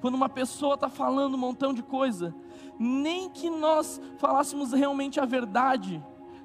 quando 0.00 0.14
uma 0.14 0.28
pessoa 0.28 0.74
está 0.74 0.88
falando 0.88 1.34
um 1.34 1.38
montão 1.38 1.72
de 1.74 1.82
coisa, 1.82 2.34
nem 2.78 3.28
que 3.28 3.50
nós 3.50 4.00
falássemos 4.18 4.72
realmente 4.72 5.20
a 5.20 5.24
verdade, 5.24 6.02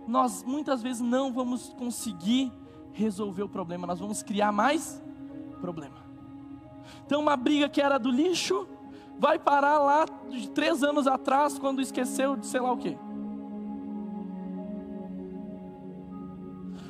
nós 0.07 0.43
muitas 0.43 0.81
vezes 0.81 1.01
não 1.01 1.31
vamos 1.31 1.73
conseguir 1.73 2.51
resolver 2.91 3.43
o 3.43 3.49
problema, 3.49 3.87
nós 3.87 3.99
vamos 3.99 4.21
criar 4.21 4.51
mais 4.51 5.01
problema. 5.61 6.01
Então, 7.05 7.21
uma 7.21 7.37
briga 7.37 7.69
que 7.69 7.81
era 7.81 7.97
do 7.97 8.11
lixo, 8.11 8.67
vai 9.21 9.37
parar 9.37 9.77
lá 9.77 10.05
de 10.31 10.49
três 10.49 10.83
anos 10.83 11.05
atrás, 11.05 11.59
quando 11.59 11.79
esqueceu 11.79 12.35
de 12.35 12.47
sei 12.47 12.59
lá 12.59 12.71
o 12.71 12.77
que. 12.77 12.97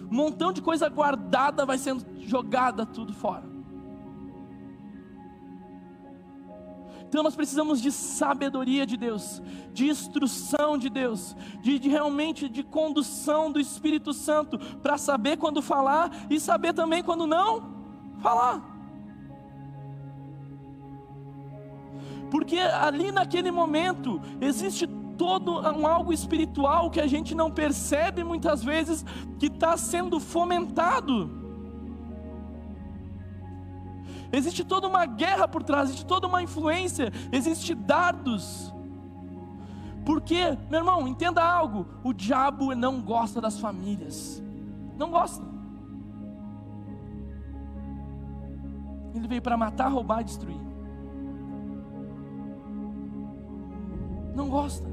Um 0.10 0.16
montão 0.16 0.54
de 0.54 0.62
coisa 0.62 0.88
guardada 0.88 1.66
vai 1.66 1.78
sendo 1.78 2.06
jogada 2.22 2.86
tudo 2.86 3.14
fora. 3.14 3.44
Então 7.06 7.22
nós 7.22 7.36
precisamos 7.36 7.82
de 7.82 7.92
sabedoria 7.92 8.86
de 8.86 8.96
Deus, 8.96 9.42
de 9.74 9.90
instrução 9.90 10.78
de 10.78 10.90
Deus, 10.90 11.36
de, 11.62 11.78
de 11.78 11.90
realmente 11.90 12.48
de 12.48 12.64
condução 12.64 13.52
do 13.52 13.60
Espírito 13.60 14.14
Santo, 14.14 14.58
para 14.78 14.98
saber 14.98 15.36
quando 15.36 15.62
falar 15.62 16.10
e 16.30 16.40
saber 16.40 16.72
também 16.72 17.04
quando 17.04 17.28
não 17.28 17.74
falar. 18.22 18.71
Porque 22.32 22.58
ali 22.58 23.12
naquele 23.12 23.52
momento 23.52 24.22
existe 24.40 24.88
todo 25.18 25.60
um 25.60 25.86
algo 25.86 26.14
espiritual 26.14 26.90
que 26.90 27.02
a 27.02 27.06
gente 27.06 27.36
não 27.36 27.52
percebe 27.52 28.24
muitas 28.24 28.64
vezes 28.64 29.06
que 29.38 29.48
está 29.48 29.76
sendo 29.76 30.18
fomentado. 30.20 31.30
Existe 34.32 34.64
toda 34.64 34.88
uma 34.88 35.06
guerra 35.06 35.46
por 35.46 35.62
trás, 35.62 35.90
existe 35.90 36.06
toda 36.06 36.26
uma 36.26 36.42
influência, 36.42 37.12
existe 37.34 37.76
dardos. 37.76 38.74
Porque, 40.06 40.58
meu 40.70 40.80
irmão, 40.80 41.06
entenda 41.06 41.44
algo: 41.44 41.86
o 42.02 42.14
diabo 42.14 42.74
não 42.74 43.02
gosta 43.02 43.42
das 43.42 43.60
famílias, 43.60 44.42
não 44.98 45.12
gosta. 45.12 45.46
Ele 49.14 49.28
veio 49.28 49.42
para 49.42 49.58
matar, 49.58 49.90
roubar 49.90 50.22
e 50.22 50.24
destruir. 50.24 50.71
Não 54.36 54.50
gosta. 54.50 54.88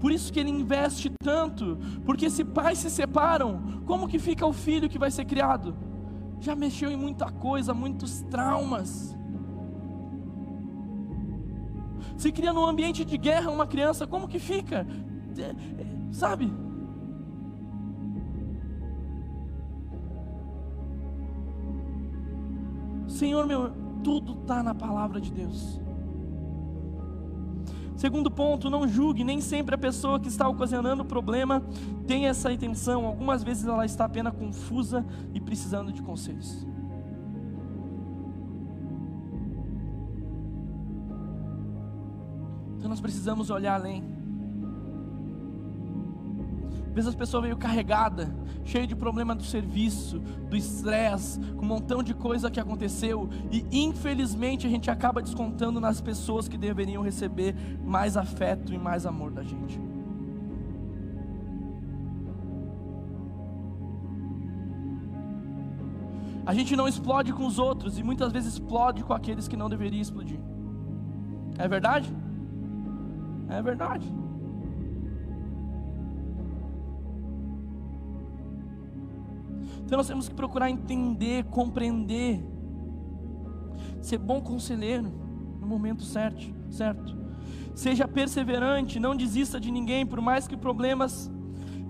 Por 0.00 0.10
isso 0.10 0.32
que 0.32 0.40
ele 0.40 0.50
investe 0.50 1.10
tanto, 1.22 1.78
porque 2.04 2.28
se 2.28 2.44
pais 2.44 2.78
se 2.78 2.90
separam, 2.90 3.82
como 3.86 4.08
que 4.08 4.18
fica 4.18 4.44
o 4.44 4.52
filho 4.52 4.88
que 4.88 4.98
vai 4.98 5.10
ser 5.10 5.24
criado? 5.24 5.76
Já 6.40 6.56
mexeu 6.56 6.90
em 6.90 6.96
muita 6.96 7.30
coisa, 7.30 7.72
muitos 7.72 8.20
traumas. 8.22 9.16
Se 12.16 12.32
cria 12.32 12.52
num 12.52 12.66
ambiente 12.66 13.04
de 13.04 13.16
guerra 13.16 13.50
uma 13.50 13.66
criança, 13.66 14.06
como 14.06 14.26
que 14.26 14.40
fica? 14.40 14.86
É, 15.38 15.42
é, 15.42 15.54
sabe? 16.10 16.52
Senhor 23.06 23.46
meu, 23.46 23.70
tudo 24.02 24.40
está 24.40 24.64
na 24.64 24.74
palavra 24.74 25.20
de 25.20 25.32
Deus. 25.32 25.80
Segundo 28.02 28.32
ponto, 28.32 28.68
não 28.68 28.88
julgue, 28.88 29.22
nem 29.22 29.40
sempre 29.40 29.76
a 29.76 29.78
pessoa 29.78 30.18
que 30.18 30.26
está 30.26 30.48
ocasionando 30.48 31.04
o 31.04 31.06
problema 31.06 31.62
tem 32.04 32.26
essa 32.26 32.52
intenção. 32.52 33.06
Algumas 33.06 33.44
vezes 33.44 33.64
ela 33.64 33.86
está 33.86 34.06
apenas 34.06 34.34
confusa 34.34 35.06
e 35.32 35.40
precisando 35.40 35.92
de 35.92 36.02
conselhos. 36.02 36.66
Então 42.76 42.88
nós 42.88 43.00
precisamos 43.00 43.50
olhar 43.50 43.74
além. 43.74 44.02
Às 46.92 46.96
vezes 46.96 47.14
a 47.14 47.16
pessoa 47.16 47.42
veio 47.42 47.56
carregada, 47.56 48.36
cheia 48.66 48.86
de 48.86 48.94
problema 48.94 49.34
do 49.34 49.42
serviço, 49.42 50.18
do 50.18 50.54
estresse, 50.54 51.40
com 51.54 51.64
um 51.64 51.68
montão 51.68 52.02
de 52.02 52.12
coisa 52.12 52.50
que 52.50 52.60
aconteceu, 52.60 53.30
e 53.50 53.64
infelizmente 53.72 54.66
a 54.66 54.70
gente 54.70 54.90
acaba 54.90 55.22
descontando 55.22 55.80
nas 55.80 56.02
pessoas 56.02 56.48
que 56.48 56.58
deveriam 56.58 57.02
receber 57.02 57.54
mais 57.82 58.14
afeto 58.14 58.74
e 58.74 58.78
mais 58.78 59.06
amor 59.06 59.30
da 59.30 59.42
gente. 59.42 59.80
A 66.44 66.52
gente 66.52 66.76
não 66.76 66.86
explode 66.86 67.32
com 67.32 67.46
os 67.46 67.58
outros 67.58 67.98
e 67.98 68.02
muitas 68.02 68.30
vezes 68.30 68.52
explode 68.52 69.02
com 69.02 69.14
aqueles 69.14 69.48
que 69.48 69.56
não 69.56 69.70
deveriam 69.70 70.02
explodir. 70.02 70.38
É 71.56 71.66
verdade? 71.66 72.14
É 73.48 73.62
verdade. 73.62 74.21
Então 79.92 79.98
nós 79.98 80.08
temos 80.08 80.26
que 80.26 80.34
procurar 80.34 80.70
entender, 80.70 81.44
compreender, 81.50 82.42
ser 84.00 84.16
bom 84.16 84.40
conselheiro 84.40 85.12
no 85.60 85.66
momento 85.66 86.02
certo, 86.02 86.50
certo. 86.70 87.14
Seja 87.74 88.08
perseverante, 88.08 88.98
não 88.98 89.14
desista 89.14 89.60
de 89.60 89.70
ninguém, 89.70 90.06
por 90.06 90.18
mais 90.18 90.48
que 90.48 90.56
problemas 90.56 91.30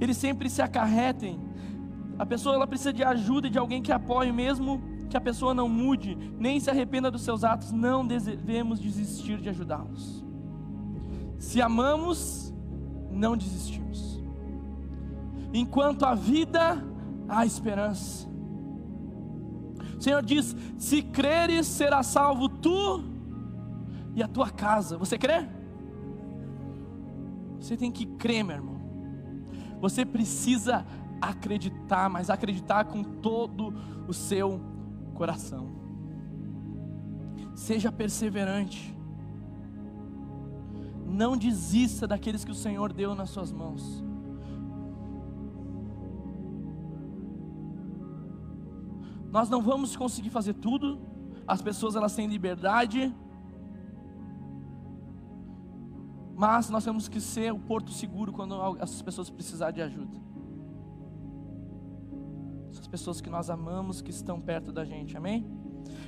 eles 0.00 0.16
sempre 0.16 0.50
se 0.50 0.60
acarretem. 0.60 1.38
A 2.18 2.26
pessoa 2.26 2.56
ela 2.56 2.66
precisa 2.66 2.92
de 2.92 3.04
ajuda 3.04 3.46
e 3.46 3.50
de 3.50 3.58
alguém 3.60 3.80
que 3.80 3.92
apoie, 3.92 4.32
mesmo 4.32 4.82
que 5.08 5.16
a 5.16 5.20
pessoa 5.20 5.54
não 5.54 5.68
mude, 5.68 6.18
nem 6.40 6.58
se 6.58 6.68
arrependa 6.68 7.08
dos 7.08 7.22
seus 7.22 7.44
atos, 7.44 7.70
não 7.70 8.04
devemos 8.04 8.80
desistir 8.80 9.38
de 9.40 9.48
ajudá-los. 9.48 10.24
Se 11.38 11.62
amamos, 11.62 12.52
não 13.12 13.36
desistimos. 13.36 14.20
Enquanto 15.54 16.04
a 16.04 16.16
vida 16.16 16.90
há 17.32 17.46
esperança. 17.46 18.28
O 19.98 20.02
Senhor 20.02 20.22
diz: 20.22 20.54
se 20.76 21.02
creres, 21.02 21.66
será 21.66 22.02
salvo 22.02 22.48
tu 22.48 23.02
e 24.14 24.22
a 24.22 24.28
tua 24.28 24.50
casa. 24.50 24.98
Você 24.98 25.16
crê? 25.16 25.48
Você 27.58 27.76
tem 27.76 27.90
que 27.90 28.04
crer, 28.04 28.44
meu 28.44 28.56
irmão. 28.56 28.80
Você 29.80 30.04
precisa 30.04 30.84
acreditar, 31.20 32.10
mas 32.10 32.28
acreditar 32.28 32.84
com 32.84 33.02
todo 33.02 33.72
o 34.06 34.12
seu 34.12 34.60
coração. 35.14 35.70
Seja 37.54 37.90
perseverante. 37.90 38.96
Não 41.06 41.36
desista 41.36 42.06
daqueles 42.06 42.44
que 42.44 42.50
o 42.50 42.54
Senhor 42.54 42.92
deu 42.92 43.14
nas 43.14 43.30
suas 43.30 43.52
mãos. 43.52 44.02
Nós 49.32 49.48
não 49.48 49.62
vamos 49.62 49.96
conseguir 49.96 50.28
fazer 50.28 50.52
tudo. 50.52 51.00
As 51.46 51.62
pessoas 51.62 51.96
elas 51.96 52.14
têm 52.14 52.28
liberdade. 52.28 53.12
Mas 56.36 56.68
nós 56.68 56.84
temos 56.84 57.08
que 57.08 57.20
ser 57.20 57.50
o 57.52 57.58
porto 57.58 57.90
seguro 57.92 58.30
quando 58.30 58.54
essas 58.78 59.00
pessoas 59.00 59.30
precisarem 59.30 59.74
de 59.74 59.82
ajuda. 59.82 60.20
Essas 62.70 62.86
pessoas 62.86 63.20
que 63.22 63.30
nós 63.30 63.48
amamos, 63.48 64.02
que 64.02 64.10
estão 64.10 64.38
perto 64.38 64.70
da 64.70 64.84
gente, 64.84 65.16
amém? 65.16 65.61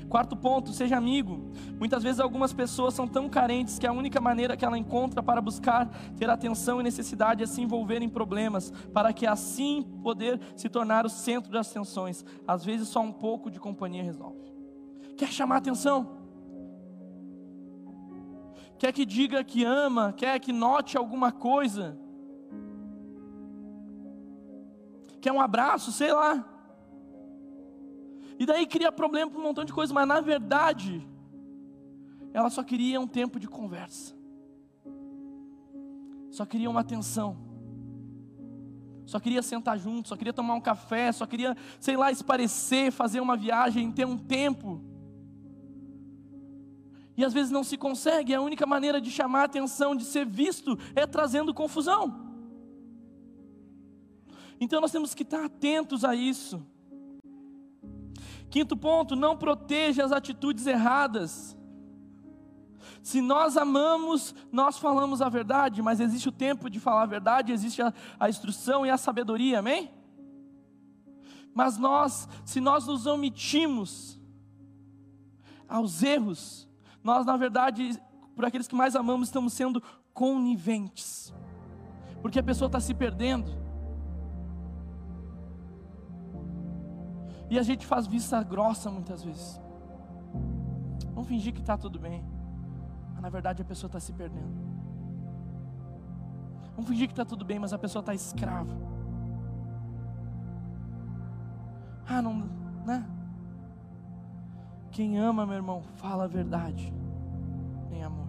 Quarto 0.08 0.36
ponto, 0.36 0.72
seja 0.72 0.96
amigo. 0.96 1.50
Muitas 1.78 2.02
vezes 2.02 2.20
algumas 2.20 2.52
pessoas 2.52 2.94
são 2.94 3.08
tão 3.08 3.28
carentes 3.28 3.78
que 3.78 3.86
a 3.86 3.92
única 3.92 4.20
maneira 4.20 4.56
que 4.56 4.64
ela 4.64 4.78
encontra 4.78 5.22
para 5.22 5.40
buscar 5.40 5.88
ter 6.16 6.28
atenção 6.30 6.80
e 6.80 6.84
necessidade 6.84 7.42
é 7.42 7.46
se 7.46 7.60
envolver 7.60 8.02
em 8.02 8.08
problemas, 8.08 8.70
para 8.92 9.12
que 9.12 9.26
assim 9.26 9.82
poder 10.02 10.40
se 10.56 10.68
tornar 10.68 11.04
o 11.04 11.08
centro 11.08 11.50
das 11.50 11.72
tensões. 11.72 12.24
Às 12.46 12.64
vezes 12.64 12.88
só 12.88 13.00
um 13.00 13.12
pouco 13.12 13.50
de 13.50 13.58
companhia 13.58 14.02
resolve. 14.02 14.52
Quer 15.16 15.28
chamar 15.28 15.56
atenção? 15.56 16.18
Quer 18.78 18.92
que 18.92 19.06
diga 19.06 19.42
que 19.42 19.64
ama? 19.64 20.12
Quer 20.12 20.38
que 20.38 20.52
note 20.52 20.96
alguma 20.96 21.32
coisa? 21.32 21.98
Quer 25.20 25.32
um 25.32 25.40
abraço? 25.40 25.90
Sei 25.90 26.12
lá. 26.12 26.53
E 28.38 28.46
daí 28.46 28.66
cria 28.66 28.90
problema 28.90 29.30
para 29.30 29.40
um 29.40 29.42
montão 29.42 29.64
de 29.64 29.72
coisas, 29.72 29.92
mas 29.92 30.06
na 30.06 30.20
verdade, 30.20 31.06
ela 32.32 32.50
só 32.50 32.62
queria 32.62 33.00
um 33.00 33.06
tempo 33.06 33.38
de 33.38 33.46
conversa, 33.46 34.14
só 36.30 36.44
queria 36.44 36.68
uma 36.68 36.80
atenção, 36.80 37.36
só 39.06 39.20
queria 39.20 39.42
sentar 39.42 39.78
junto, 39.78 40.08
só 40.08 40.16
queria 40.16 40.32
tomar 40.32 40.54
um 40.54 40.60
café, 40.60 41.12
só 41.12 41.26
queria, 41.26 41.56
sei 41.78 41.96
lá, 41.96 42.10
esparecer, 42.10 42.90
fazer 42.90 43.20
uma 43.20 43.36
viagem, 43.36 43.92
ter 43.92 44.06
um 44.06 44.16
tempo. 44.16 44.82
E 47.16 47.24
às 47.24 47.32
vezes 47.32 47.52
não 47.52 47.62
se 47.62 47.76
consegue, 47.76 48.34
a 48.34 48.40
única 48.40 48.66
maneira 48.66 49.00
de 49.00 49.10
chamar 49.10 49.42
a 49.42 49.44
atenção, 49.44 49.94
de 49.94 50.04
ser 50.04 50.26
visto, 50.26 50.76
é 50.96 51.06
trazendo 51.06 51.54
confusão. 51.54 52.24
Então 54.58 54.80
nós 54.80 54.90
temos 54.90 55.14
que 55.14 55.22
estar 55.22 55.44
atentos 55.44 56.04
a 56.04 56.14
isso. 56.14 56.66
Quinto 58.54 58.76
ponto, 58.76 59.16
não 59.16 59.36
proteja 59.36 60.04
as 60.04 60.12
atitudes 60.12 60.64
erradas. 60.64 61.58
Se 63.02 63.20
nós 63.20 63.56
amamos, 63.56 64.32
nós 64.52 64.78
falamos 64.78 65.20
a 65.20 65.28
verdade, 65.28 65.82
mas 65.82 65.98
existe 65.98 66.28
o 66.28 66.32
tempo 66.32 66.70
de 66.70 66.78
falar 66.78 67.02
a 67.02 67.06
verdade, 67.06 67.50
existe 67.50 67.82
a, 67.82 67.92
a 68.18 68.28
instrução 68.28 68.86
e 68.86 68.90
a 68.90 68.96
sabedoria, 68.96 69.58
amém? 69.58 69.90
Mas 71.52 71.76
nós, 71.78 72.28
se 72.44 72.60
nós 72.60 72.86
nos 72.86 73.06
omitimos 73.06 74.20
aos 75.68 76.00
erros, 76.04 76.68
nós, 77.02 77.26
na 77.26 77.36
verdade, 77.36 78.00
por 78.36 78.44
aqueles 78.44 78.68
que 78.68 78.76
mais 78.76 78.94
amamos, 78.94 79.26
estamos 79.26 79.52
sendo 79.52 79.82
coniventes, 80.12 81.34
porque 82.22 82.38
a 82.38 82.42
pessoa 82.44 82.68
está 82.68 82.78
se 82.78 82.94
perdendo. 82.94 83.63
E 87.50 87.58
a 87.58 87.62
gente 87.62 87.86
faz 87.86 88.06
vista 88.06 88.42
grossa 88.42 88.90
muitas 88.90 89.22
vezes. 89.22 89.60
Vamos 91.12 91.28
fingir 91.28 91.52
que 91.52 91.60
está 91.60 91.76
tudo 91.76 91.98
bem. 91.98 92.24
Mas 93.12 93.22
na 93.22 93.28
verdade 93.28 93.62
a 93.62 93.64
pessoa 93.64 93.88
está 93.88 94.00
se 94.00 94.12
perdendo. 94.12 94.52
Vamos 96.74 96.88
fingir 96.88 97.06
que 97.06 97.12
está 97.12 97.24
tudo 97.24 97.44
bem, 97.44 97.58
mas 97.58 97.72
a 97.72 97.78
pessoa 97.78 98.00
está 98.00 98.14
escrava. 98.14 98.74
Ah, 102.06 102.20
não, 102.20 102.48
né? 102.84 103.06
Quem 104.90 105.18
ama, 105.18 105.46
meu 105.46 105.56
irmão, 105.56 105.82
fala 105.96 106.24
a 106.24 106.26
verdade 106.28 106.92
em 107.90 108.02
amor. 108.02 108.28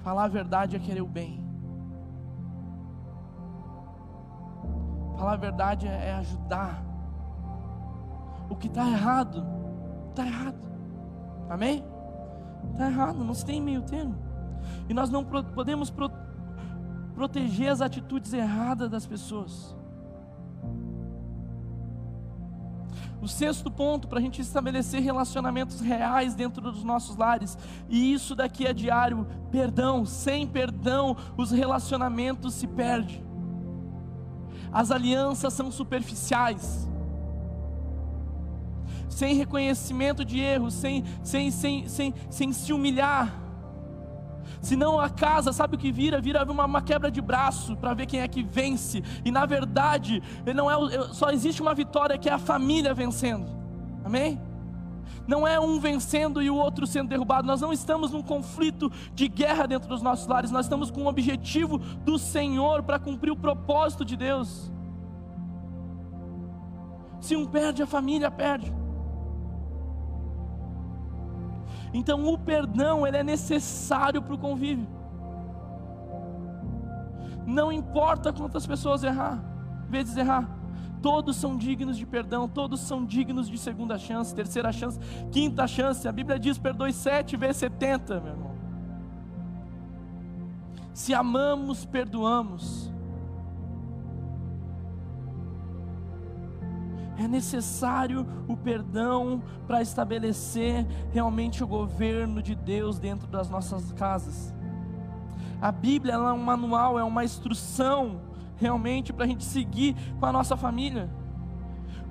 Falar 0.00 0.24
a 0.24 0.28
verdade 0.28 0.76
é 0.76 0.78
querer 0.78 1.00
o 1.00 1.06
bem. 1.06 1.42
Falar 5.16 5.32
a 5.32 5.36
verdade 5.36 5.86
é, 5.86 6.08
é 6.08 6.14
ajudar 6.16 6.84
o 8.48 8.56
que 8.56 8.66
está 8.66 8.88
errado, 8.88 9.44
está 10.10 10.26
errado. 10.26 10.58
Amém? 11.48 11.84
Está 12.72 12.86
errado, 12.86 13.24
não 13.24 13.34
se 13.34 13.44
tem 13.44 13.60
meio 13.60 13.82
termo. 13.82 14.16
E 14.88 14.94
nós 14.94 15.10
não 15.10 15.24
podemos 15.24 15.90
pro 15.90 16.10
proteger 17.14 17.70
as 17.70 17.80
atitudes 17.80 18.32
erradas 18.32 18.90
das 18.90 19.06
pessoas. 19.06 19.74
O 23.22 23.28
sexto 23.28 23.70
ponto 23.70 24.08
para 24.08 24.18
a 24.18 24.20
gente 24.20 24.42
estabelecer 24.42 25.00
relacionamentos 25.00 25.80
reais 25.80 26.34
dentro 26.34 26.60
dos 26.60 26.82
nossos 26.82 27.16
lares, 27.16 27.56
e 27.88 28.12
isso 28.12 28.34
daqui 28.34 28.66
é 28.66 28.72
diário: 28.72 29.26
perdão. 29.50 30.04
Sem 30.04 30.46
perdão, 30.46 31.16
os 31.36 31.50
relacionamentos 31.50 32.54
se 32.54 32.66
perdem, 32.66 33.24
as 34.72 34.90
alianças 34.90 35.52
são 35.52 35.70
superficiais 35.70 36.88
sem 39.14 39.34
reconhecimento 39.34 40.24
de 40.24 40.40
erros, 40.40 40.74
sem, 40.74 41.04
sem, 41.22 41.50
sem, 41.50 41.88
sem, 41.88 42.14
sem 42.28 42.52
se 42.52 42.72
humilhar. 42.72 43.32
Senão 44.60 44.98
a 44.98 45.08
casa, 45.08 45.52
sabe 45.52 45.76
o 45.76 45.78
que 45.78 45.92
vira? 45.92 46.20
Vira 46.20 46.42
uma, 46.50 46.64
uma 46.64 46.82
quebra 46.82 47.10
de 47.10 47.20
braço 47.20 47.76
para 47.76 47.94
ver 47.94 48.06
quem 48.06 48.20
é 48.20 48.26
que 48.26 48.42
vence. 48.42 49.04
E 49.24 49.30
na 49.30 49.46
verdade, 49.46 50.20
não 50.54 50.68
é, 50.68 51.08
só 51.12 51.30
existe 51.30 51.62
uma 51.62 51.74
vitória 51.74 52.18
que 52.18 52.28
é 52.28 52.32
a 52.32 52.38
família 52.38 52.92
vencendo. 52.92 53.46
Amém? 54.04 54.40
Não 55.28 55.46
é 55.46 55.60
um 55.60 55.78
vencendo 55.78 56.42
e 56.42 56.50
o 56.50 56.56
outro 56.56 56.86
sendo 56.86 57.08
derrubado. 57.08 57.46
Nós 57.46 57.60
não 57.60 57.72
estamos 57.72 58.10
num 58.10 58.22
conflito 58.22 58.90
de 59.14 59.28
guerra 59.28 59.66
dentro 59.66 59.88
dos 59.88 60.02
nossos 60.02 60.26
lares. 60.26 60.50
Nós 60.50 60.66
estamos 60.66 60.90
com 60.90 61.04
o 61.04 61.06
objetivo 61.06 61.78
do 61.78 62.18
Senhor 62.18 62.82
para 62.82 62.98
cumprir 62.98 63.30
o 63.30 63.36
propósito 63.36 64.04
de 64.04 64.16
Deus. 64.16 64.72
Se 67.20 67.36
um 67.36 67.46
perde, 67.46 67.82
a 67.82 67.86
família 67.86 68.30
perde. 68.30 68.83
Então 71.94 72.26
o 72.26 72.36
perdão 72.36 73.06
ele 73.06 73.16
é 73.16 73.22
necessário 73.22 74.20
para 74.20 74.34
o 74.34 74.38
convívio. 74.38 74.88
Não 77.46 77.70
importa 77.70 78.32
quantas 78.32 78.66
pessoas 78.66 79.04
errar, 79.04 79.40
vezes 79.88 80.16
errar, 80.16 80.48
todos 81.00 81.36
são 81.36 81.56
dignos 81.56 81.96
de 81.96 82.04
perdão, 82.04 82.48
todos 82.48 82.80
são 82.80 83.04
dignos 83.04 83.48
de 83.48 83.56
segunda 83.58 83.96
chance, 83.96 84.34
terceira 84.34 84.72
chance, 84.72 84.98
quinta 85.30 85.66
chance. 85.68 86.08
A 86.08 86.12
Bíblia 86.12 86.38
diz: 86.38 86.58
perdoe 86.58 86.92
sete 86.92 87.36
vezes 87.36 87.58
setenta, 87.58 88.20
meu 88.20 88.32
irmão. 88.32 88.54
Se 90.92 91.14
amamos, 91.14 91.84
perdoamos. 91.84 92.93
É 97.16 97.28
necessário 97.28 98.26
o 98.48 98.56
perdão 98.56 99.42
para 99.66 99.80
estabelecer 99.80 100.86
realmente 101.12 101.62
o 101.62 101.66
governo 101.66 102.42
de 102.42 102.54
Deus 102.54 102.98
dentro 102.98 103.28
das 103.28 103.48
nossas 103.48 103.92
casas. 103.92 104.52
A 105.60 105.70
Bíblia 105.70 106.14
é 106.14 106.18
um 106.18 106.42
manual, 106.42 106.98
é 106.98 107.04
uma 107.04 107.24
instrução 107.24 108.20
realmente 108.56 109.12
para 109.12 109.24
a 109.24 109.28
gente 109.28 109.44
seguir 109.44 109.94
com 110.18 110.26
a 110.26 110.32
nossa 110.32 110.56
família. 110.56 111.08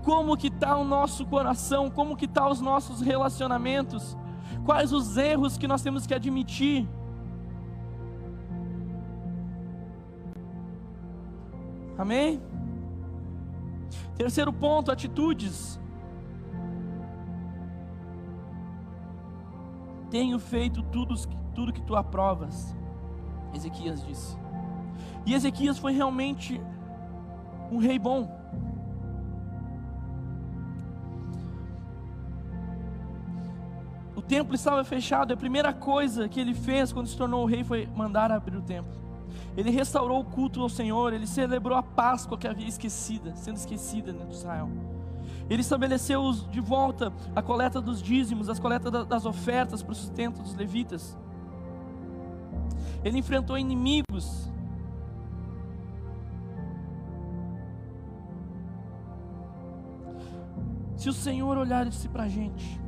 Como 0.03 0.35
que 0.37 0.47
está 0.47 0.75
o 0.77 0.83
nosso 0.83 1.25
coração? 1.25 1.89
Como 1.89 2.15
que 2.15 2.25
está 2.25 2.49
os 2.49 2.59
nossos 2.59 3.01
relacionamentos? 3.01 4.17
Quais 4.65 4.91
os 4.91 5.17
erros 5.17 5.57
que 5.57 5.67
nós 5.67 5.81
temos 5.81 6.05
que 6.05 6.13
admitir? 6.13 6.87
Amém? 11.97 12.41
Terceiro 14.15 14.53
ponto, 14.53 14.91
atitudes. 14.91 15.79
Tenho 20.09 20.37
feito 20.37 20.83
tudo, 20.83 21.15
tudo 21.55 21.73
que 21.73 21.81
tu 21.81 21.95
aprovas. 21.95 22.75
Ezequias 23.53 24.05
disse. 24.05 24.37
E 25.25 25.33
Ezequias 25.33 25.79
foi 25.79 25.93
realmente 25.93 26.61
um 27.71 27.77
rei 27.77 27.97
bom. 27.97 28.29
O 34.15 34.21
templo 34.21 34.53
estava 34.53 34.83
fechado, 34.83 35.33
a 35.33 35.37
primeira 35.37 35.73
coisa 35.73 36.29
que 36.29 36.39
ele 36.39 36.53
fez 36.53 36.93
quando 36.93 37.07
se 37.07 37.17
tornou 37.17 37.45
rei 37.45 37.63
foi 37.63 37.87
mandar 37.87 38.31
abrir 38.31 38.55
o 38.55 38.61
templo. 38.61 39.02
Ele 39.55 39.69
restaurou 39.69 40.21
o 40.21 40.25
culto 40.25 40.61
ao 40.61 40.69
Senhor, 40.69 41.13
ele 41.13 41.27
celebrou 41.27 41.77
a 41.77 41.83
Páscoa 41.83 42.37
que 42.37 42.47
havia 42.47 42.67
esquecida, 42.67 43.35
sendo 43.35 43.57
esquecida 43.57 44.11
dentro 44.11 44.29
de 44.29 44.35
Israel. 44.35 44.69
Ele 45.49 45.61
estabeleceu 45.61 46.31
de 46.49 46.59
volta 46.59 47.13
a 47.35 47.41
coleta 47.41 47.79
dos 47.79 48.01
dízimos, 48.01 48.49
as 48.49 48.59
coletas 48.59 49.05
das 49.05 49.25
ofertas 49.25 49.83
para 49.83 49.91
o 49.91 49.95
sustento 49.95 50.41
dos 50.41 50.55
levitas. 50.55 51.17
Ele 53.03 53.19
enfrentou 53.19 53.57
inimigos. 53.57 54.49
Se 60.95 61.09
o 61.09 61.13
Senhor 61.13 61.57
olhasse 61.57 62.07
para 62.07 62.23
a 62.23 62.29
gente, 62.29 62.79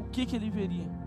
o 0.00 0.04
que, 0.10 0.26
que 0.26 0.34
ele 0.34 0.50
veria? 0.50 0.97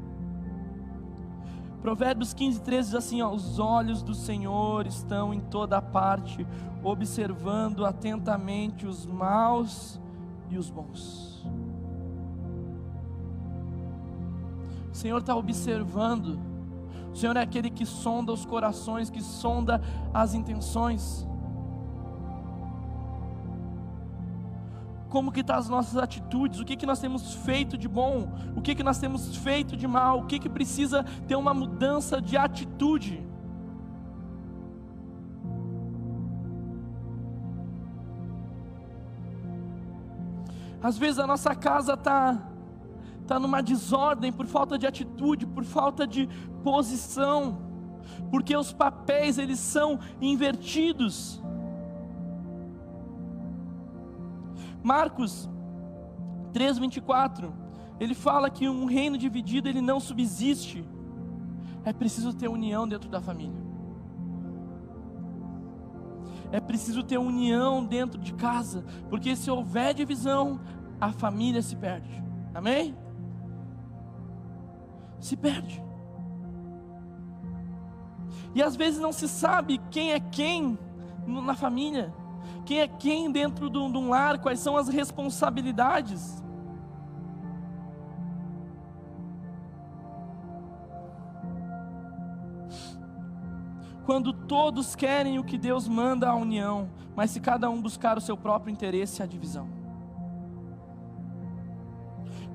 Provérbios 1.81 2.31
15, 2.33 2.61
13 2.61 2.89
diz 2.89 2.95
assim: 2.95 3.21
ó, 3.21 3.31
Os 3.31 3.57
olhos 3.57 4.03
do 4.03 4.13
Senhor 4.13 4.85
estão 4.85 5.33
em 5.33 5.39
toda 5.39 5.81
parte, 5.81 6.45
observando 6.83 7.85
atentamente 7.85 8.85
os 8.85 9.05
maus 9.05 9.99
e 10.49 10.57
os 10.57 10.69
bons. 10.69 11.43
O 14.91 14.95
Senhor 14.95 15.17
está 15.17 15.35
observando, 15.35 16.39
o 17.11 17.15
Senhor 17.15 17.35
é 17.35 17.41
aquele 17.41 17.69
que 17.69 17.85
sonda 17.85 18.31
os 18.31 18.45
corações, 18.45 19.09
que 19.09 19.21
sonda 19.21 19.81
as 20.13 20.35
intenções. 20.35 21.27
Como 25.11 25.29
que 25.29 25.41
estão 25.41 25.57
tá 25.57 25.59
as 25.59 25.67
nossas 25.67 25.97
atitudes, 25.97 26.61
o 26.61 26.65
que, 26.65 26.77
que 26.77 26.85
nós 26.85 26.97
temos 26.99 27.35
feito 27.35 27.77
de 27.77 27.87
bom, 27.87 28.31
o 28.55 28.61
que, 28.61 28.73
que 28.73 28.81
nós 28.81 28.97
temos 28.97 29.35
feito 29.35 29.75
de 29.75 29.85
mal, 29.85 30.21
o 30.21 30.25
que, 30.25 30.39
que 30.39 30.49
precisa 30.49 31.03
ter 31.27 31.35
uma 31.35 31.53
mudança 31.53 32.21
de 32.21 32.37
atitude. 32.37 33.21
Às 40.81 40.97
vezes 40.97 41.19
a 41.19 41.27
nossa 41.27 41.53
casa 41.53 41.93
está 41.95 42.41
tá 43.27 43.37
numa 43.37 43.61
desordem 43.61 44.31
por 44.31 44.47
falta 44.47 44.77
de 44.77 44.87
atitude, 44.87 45.45
por 45.45 45.65
falta 45.65 46.07
de 46.07 46.29
posição, 46.63 47.59
porque 48.29 48.55
os 48.55 48.71
papéis 48.71 49.37
eles 49.37 49.59
são 49.59 49.99
invertidos. 50.21 51.43
Marcos 54.83 55.49
3:24, 56.53 57.53
ele 57.99 58.13
fala 58.13 58.49
que 58.49 58.67
um 58.67 58.85
reino 58.85 59.17
dividido 59.17 59.69
ele 59.69 59.81
não 59.81 59.99
subsiste. 59.99 60.85
É 61.83 61.93
preciso 61.93 62.33
ter 62.33 62.47
união 62.47 62.87
dentro 62.87 63.09
da 63.09 63.21
família. 63.21 63.61
É 66.51 66.59
preciso 66.59 67.03
ter 67.03 67.17
união 67.17 67.85
dentro 67.85 68.19
de 68.19 68.33
casa, 68.33 68.83
porque 69.09 69.35
se 69.35 69.49
houver 69.49 69.93
divisão, 69.93 70.59
a 70.99 71.11
família 71.11 71.61
se 71.61 71.75
perde. 71.75 72.21
Amém? 72.53 72.95
Se 75.19 75.37
perde. 75.37 75.81
E 78.53 78.61
às 78.61 78.75
vezes 78.75 78.99
não 78.99 79.13
se 79.13 79.27
sabe 79.29 79.79
quem 79.89 80.11
é 80.11 80.19
quem 80.19 80.77
na 81.25 81.55
família 81.55 82.13
quem 82.65 82.79
é 82.79 82.87
quem 82.87 83.31
dentro 83.31 83.69
de 83.69 83.77
um 83.77 84.09
lar, 84.09 84.39
quais 84.39 84.59
são 84.59 84.77
as 84.77 84.87
responsabilidades. 84.87 86.41
Quando 94.05 94.33
todos 94.33 94.95
querem 94.95 95.39
o 95.39 95.43
que 95.43 95.57
Deus 95.57 95.87
manda 95.87 96.29
a 96.29 96.35
união, 96.35 96.89
mas 97.15 97.31
se 97.31 97.39
cada 97.39 97.69
um 97.69 97.81
buscar 97.81 98.17
o 98.17 98.21
seu 98.21 98.35
próprio 98.35 98.71
interesse, 98.71 99.21
a 99.21 99.25
divisão. 99.25 99.69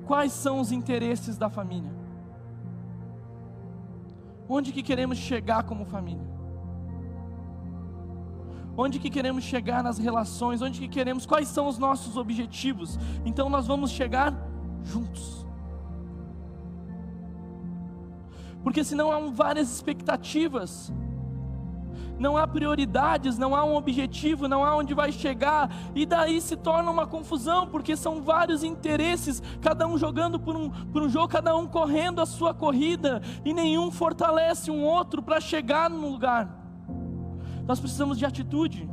Quais 0.05 0.31
são 0.31 0.59
os 0.59 0.71
interesses 0.71 1.37
da 1.37 1.49
família? 1.49 1.91
Onde 4.47 4.71
que 4.71 4.81
queremos 4.81 5.17
chegar 5.17 5.63
como 5.63 5.85
família? 5.85 6.36
Onde 8.77 8.99
que 8.99 9.09
queremos 9.09 9.43
chegar 9.43 9.83
nas 9.83 9.97
relações, 9.97 10.61
onde 10.61 10.79
que 10.79 10.87
queremos, 10.87 11.25
quais 11.25 11.47
são 11.47 11.67
os 11.67 11.79
nossos 11.79 12.15
objetivos. 12.15 12.99
Então 13.25 13.49
nós 13.49 13.65
vamos 13.65 13.89
chegar 13.89 14.33
juntos. 14.83 15.45
Porque 18.63 18.83
senão 18.83 19.11
há 19.11 19.19
várias 19.31 19.73
expectativas, 19.73 20.93
não 22.19 22.35
há 22.35 22.47
prioridades, 22.47 23.37
não 23.37 23.55
há 23.55 23.63
um 23.63 23.75
objetivo, 23.75 24.47
não 24.47 24.63
há 24.63 24.75
onde 24.75 24.93
vai 24.93 25.11
chegar, 25.11 25.71
e 25.95 26.05
daí 26.05 26.41
se 26.41 26.55
torna 26.55 26.91
uma 26.91 27.07
confusão, 27.07 27.67
porque 27.67 27.95
são 27.95 28.21
vários 28.21 28.63
interesses, 28.63 29.41
cada 29.61 29.87
um 29.87 29.97
jogando 29.97 30.39
por 30.39 30.55
um, 30.55 30.69
por 30.69 31.01
um 31.01 31.09
jogo, 31.09 31.27
cada 31.27 31.55
um 31.55 31.67
correndo 31.67 32.19
a 32.19 32.25
sua 32.25 32.53
corrida, 32.53 33.21
e 33.45 33.53
nenhum 33.53 33.91
fortalece 33.91 34.69
um 34.69 34.83
outro 34.83 35.21
para 35.21 35.39
chegar 35.39 35.89
no 35.89 36.09
lugar. 36.09 36.66
Nós 37.67 37.79
precisamos 37.79 38.17
de 38.17 38.25
atitude. 38.25 38.89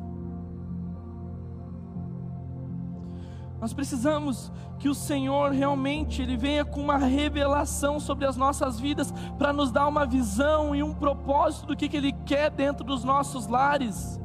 Nós 3.61 3.73
precisamos 3.73 4.53
que 4.79 4.89
o 4.89 4.95
Senhor 4.95 5.53
realmente 5.53 6.21
ele 6.21 6.37
venha 6.37 6.65
com 6.65 6.81
uma 6.81 6.99
revelação 6.99 7.99
sobre 7.99 8.27
as 8.27 8.37
nossas 8.37 8.79
vidas 8.79 9.11
para 9.39 9.53
nos 9.53 9.71
dar 9.71 9.87
uma 9.87 10.05
visão 10.05 10.75
e 10.75 10.83
um 10.83 10.93
propósito 10.93 11.69
do 11.69 11.77
que, 11.77 11.89
que 11.89 11.97
Ele 11.97 12.13
quer 12.27 12.51
dentro 12.51 12.85
dos 12.85 13.05
nossos 13.05 13.47
lares. 13.47 14.21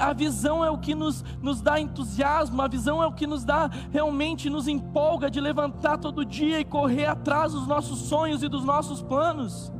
A 0.00 0.12
visão 0.12 0.64
é 0.64 0.70
o 0.70 0.78
que 0.78 0.94
nos, 0.94 1.24
nos 1.40 1.60
dá 1.60 1.78
entusiasmo, 1.78 2.60
a 2.60 2.68
visão 2.68 3.02
é 3.02 3.06
o 3.06 3.12
que 3.12 3.26
nos 3.26 3.44
dá 3.44 3.70
realmente, 3.90 4.50
nos 4.50 4.66
empolga 4.66 5.30
de 5.30 5.40
levantar 5.40 5.98
todo 5.98 6.24
dia 6.24 6.58
e 6.58 6.64
correr 6.64 7.06
atrás 7.06 7.52
dos 7.52 7.66
nossos 7.66 8.00
sonhos 8.00 8.42
e 8.42 8.48
dos 8.48 8.64
nossos 8.64 9.02
planos. 9.02 9.72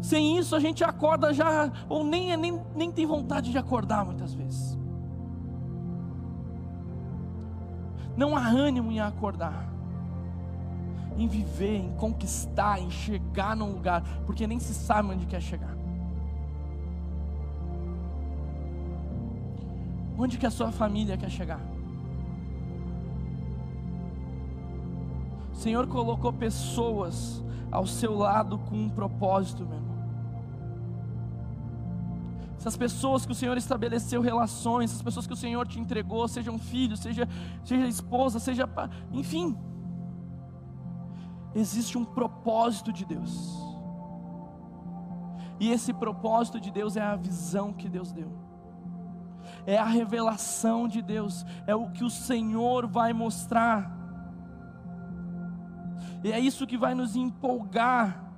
Sem 0.00 0.38
isso 0.38 0.56
a 0.56 0.60
gente 0.60 0.82
acorda 0.82 1.32
já, 1.32 1.70
ou 1.88 2.02
nem, 2.04 2.36
nem, 2.36 2.60
nem 2.74 2.90
tem 2.90 3.04
vontade 3.04 3.50
de 3.50 3.58
acordar 3.58 4.04
muitas 4.04 4.32
vezes. 4.32 4.78
Não 8.16 8.36
há 8.36 8.46
ânimo 8.46 8.90
em 8.90 9.00
acordar, 9.00 9.68
em 11.16 11.28
viver, 11.28 11.76
em 11.76 11.92
conquistar, 11.96 12.80
em 12.80 12.90
chegar 12.90 13.54
num 13.54 13.72
lugar, 13.72 14.02
porque 14.24 14.46
nem 14.46 14.58
se 14.58 14.74
sabe 14.74 15.10
onde 15.10 15.26
quer 15.26 15.40
chegar. 15.40 15.76
Onde 20.18 20.38
que 20.38 20.46
a 20.46 20.50
sua 20.50 20.70
família 20.70 21.16
quer 21.16 21.30
chegar? 21.30 21.60
O 25.52 25.56
Senhor 25.56 25.86
colocou 25.86 26.32
pessoas 26.32 27.42
ao 27.70 27.86
seu 27.86 28.16
lado 28.16 28.58
com 28.58 28.76
um 28.76 28.90
propósito, 28.90 29.64
meu. 29.64 29.89
Essas 32.60 32.76
pessoas 32.76 33.24
que 33.24 33.32
o 33.32 33.34
Senhor 33.34 33.56
estabeleceu 33.56 34.20
relações, 34.20 34.90
essas 34.90 35.00
pessoas 35.00 35.26
que 35.26 35.32
o 35.32 35.36
Senhor 35.36 35.66
te 35.66 35.80
entregou, 35.80 36.28
sejam 36.28 36.58
filhos, 36.58 37.00
seja, 37.00 37.26
seja 37.64 37.86
esposa, 37.86 38.38
seja. 38.38 38.68
Enfim. 39.10 39.56
Existe 41.54 41.96
um 41.96 42.04
propósito 42.04 42.92
de 42.92 43.06
Deus. 43.06 43.50
E 45.58 45.70
esse 45.70 45.94
propósito 45.94 46.60
de 46.60 46.70
Deus 46.70 46.98
é 46.98 47.00
a 47.00 47.16
visão 47.16 47.72
que 47.72 47.88
Deus 47.88 48.12
deu. 48.12 48.30
É 49.66 49.78
a 49.78 49.86
revelação 49.86 50.86
de 50.86 51.00
Deus, 51.00 51.46
é 51.66 51.74
o 51.74 51.90
que 51.90 52.04
o 52.04 52.10
Senhor 52.10 52.86
vai 52.86 53.14
mostrar. 53.14 53.90
E 56.22 56.30
é 56.30 56.38
isso 56.38 56.66
que 56.66 56.76
vai 56.76 56.94
nos 56.94 57.16
empolgar 57.16 58.29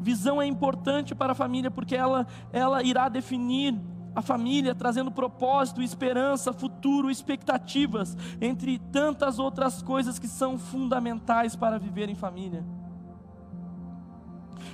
Visão 0.00 0.40
é 0.40 0.46
importante 0.46 1.14
para 1.14 1.32
a 1.32 1.34
família 1.34 1.70
porque 1.70 1.96
ela, 1.96 2.26
ela 2.52 2.82
irá 2.82 3.08
definir 3.08 3.74
a 4.14 4.22
família, 4.22 4.74
trazendo 4.74 5.10
propósito, 5.10 5.82
esperança, 5.82 6.52
futuro, 6.52 7.10
expectativas, 7.10 8.16
entre 8.40 8.78
tantas 8.78 9.38
outras 9.38 9.82
coisas 9.82 10.18
que 10.18 10.26
são 10.26 10.58
fundamentais 10.58 11.54
para 11.54 11.78
viver 11.78 12.08
em 12.08 12.14
família. 12.14 12.64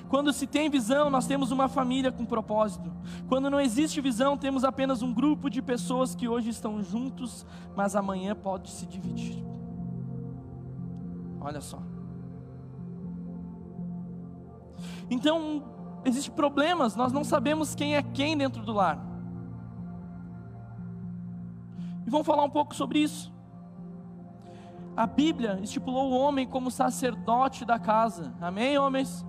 Quando 0.09 0.33
se 0.33 0.47
tem 0.47 0.71
visão, 0.71 1.11
nós 1.11 1.27
temos 1.27 1.51
uma 1.51 1.69
família 1.69 2.13
com 2.13 2.25
propósito. 2.25 2.93
Quando 3.29 3.51
não 3.51 3.61
existe 3.61 4.01
visão, 4.01 4.37
temos 4.37 4.65
apenas 4.65 5.03
um 5.03 5.13
grupo 5.13 5.51
de 5.51 5.61
pessoas 5.61 6.15
que 6.15 6.29
hoje 6.29 6.51
estão 6.51 6.83
juntos, 6.83 7.45
mas 7.75 7.97
amanhã 7.97 8.35
pode 8.35 8.71
se 8.71 8.87
dividir. 8.87 9.45
Olha 11.41 11.61
só. 11.61 11.83
Então, 15.11 15.63
existem 16.05 16.35
problemas, 16.35 16.97
nós 16.97 17.13
não 17.13 17.25
sabemos 17.25 17.75
quem 17.75 17.97
é 17.97 18.03
quem 18.03 18.37
dentro 18.37 18.63
do 18.63 18.73
lar. 18.73 18.99
E 22.07 22.11
vamos 22.11 22.27
falar 22.27 22.45
um 22.45 22.51
pouco 22.51 22.75
sobre 22.75 22.99
isso. 22.99 23.33
A 24.97 25.07
Bíblia 25.07 25.59
estipulou 25.63 26.13
o 26.13 26.19
homem 26.19 26.47
como 26.47 26.71
sacerdote 26.71 27.65
da 27.65 27.79
casa. 27.79 28.33
Amém, 28.41 28.79
homens? 28.79 29.27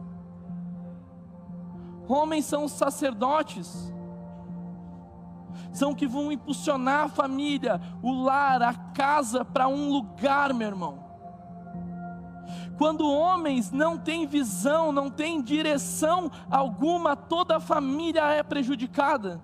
Homens 2.08 2.46
são 2.46 2.66
os 2.66 2.72
sacerdotes. 2.72 3.92
São 5.72 5.96
que 5.96 6.08
vão 6.08 6.32
impulsionar 6.32 7.06
a 7.06 7.10
família, 7.10 7.82
o 8.02 8.12
lar, 8.24 8.62
a 8.62 8.74
casa 8.74 9.44
para 9.44 9.68
um 9.68 9.90
lugar, 9.90 10.54
meu 10.54 10.68
irmão. 10.68 11.05
Quando 12.78 13.10
homens 13.10 13.72
não 13.72 13.98
têm 13.98 14.28
visão, 14.28 14.92
não 14.92 15.10
têm 15.10 15.42
direção 15.42 16.30
alguma, 16.50 17.16
toda 17.16 17.58
a 17.58 17.60
família 17.60 18.24
é 18.32 18.44
prejudicada. 18.44 19.42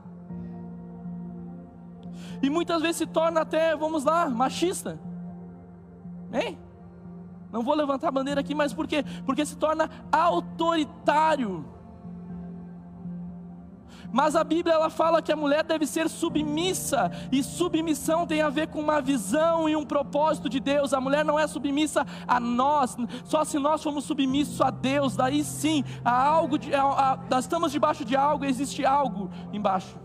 E 2.41 2.49
muitas 2.49 2.82
vezes 2.82 2.97
se 2.97 3.05
torna 3.05 3.41
até, 3.41 3.75
vamos 3.75 4.03
lá, 4.03 4.29
machista. 4.29 4.99
Hein? 6.34 6.57
Não 7.51 7.63
vou 7.63 7.75
levantar 7.75 8.07
a 8.07 8.11
bandeira 8.11 8.41
aqui, 8.41 8.55
mas 8.55 8.73
por 8.73 8.88
quê? 8.88 9.03
Porque 9.25 9.45
se 9.45 9.55
torna 9.57 9.89
autoritário. 10.11 11.65
Mas 14.12 14.36
a 14.36 14.43
Bíblia 14.43 14.76
ela 14.76 14.89
fala 14.89 15.22
que 15.22 15.32
a 15.32 15.36
mulher 15.36 15.64
deve 15.64 15.88
ser 15.88 16.09
submissa, 16.09 17.12
e 17.32 17.41
submissão 17.43 18.28
tem 18.28 18.41
a 18.41 18.49
ver 18.49 18.68
com 18.68 18.80
uma 18.80 19.01
visão 19.01 19.70
e 19.70 19.76
um 19.76 19.86
propósito 19.86 20.49
de 20.49 20.59
Deus. 20.59 20.93
A 20.93 20.99
mulher 20.99 21.24
não 21.24 21.39
é 21.39 21.47
submissa 21.47 22.05
a 22.28 22.39
nós, 22.39 22.97
só 23.24 23.43
se 23.43 23.57
nós 23.57 23.82
formos 23.82 24.03
submissos 24.03 24.59
a 24.62 24.70
Deus, 24.70 25.16
daí 25.16 25.43
sim, 25.43 25.84
há 26.03 26.24
algo 26.24 26.57
de, 26.57 26.72
nós 27.30 27.45
estamos 27.45 27.72
debaixo 27.72 28.03
de 28.03 28.16
algo, 28.16 28.45
existe 28.45 28.86
algo 28.86 29.30
embaixo. 29.53 29.97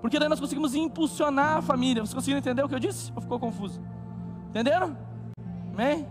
Porque 0.00 0.18
daí 0.18 0.28
nós 0.28 0.38
conseguimos 0.38 0.74
impulsionar 0.74 1.56
a 1.56 1.62
família. 1.62 2.02
Vocês 2.02 2.12
conseguiram 2.12 2.38
entender 2.38 2.62
o 2.62 2.68
que 2.68 2.74
eu 2.74 2.78
disse? 2.78 3.10
Ou 3.16 3.22
ficou 3.22 3.40
confuso? 3.40 3.80
Entenderam? 4.50 4.94
Amém? 5.72 6.06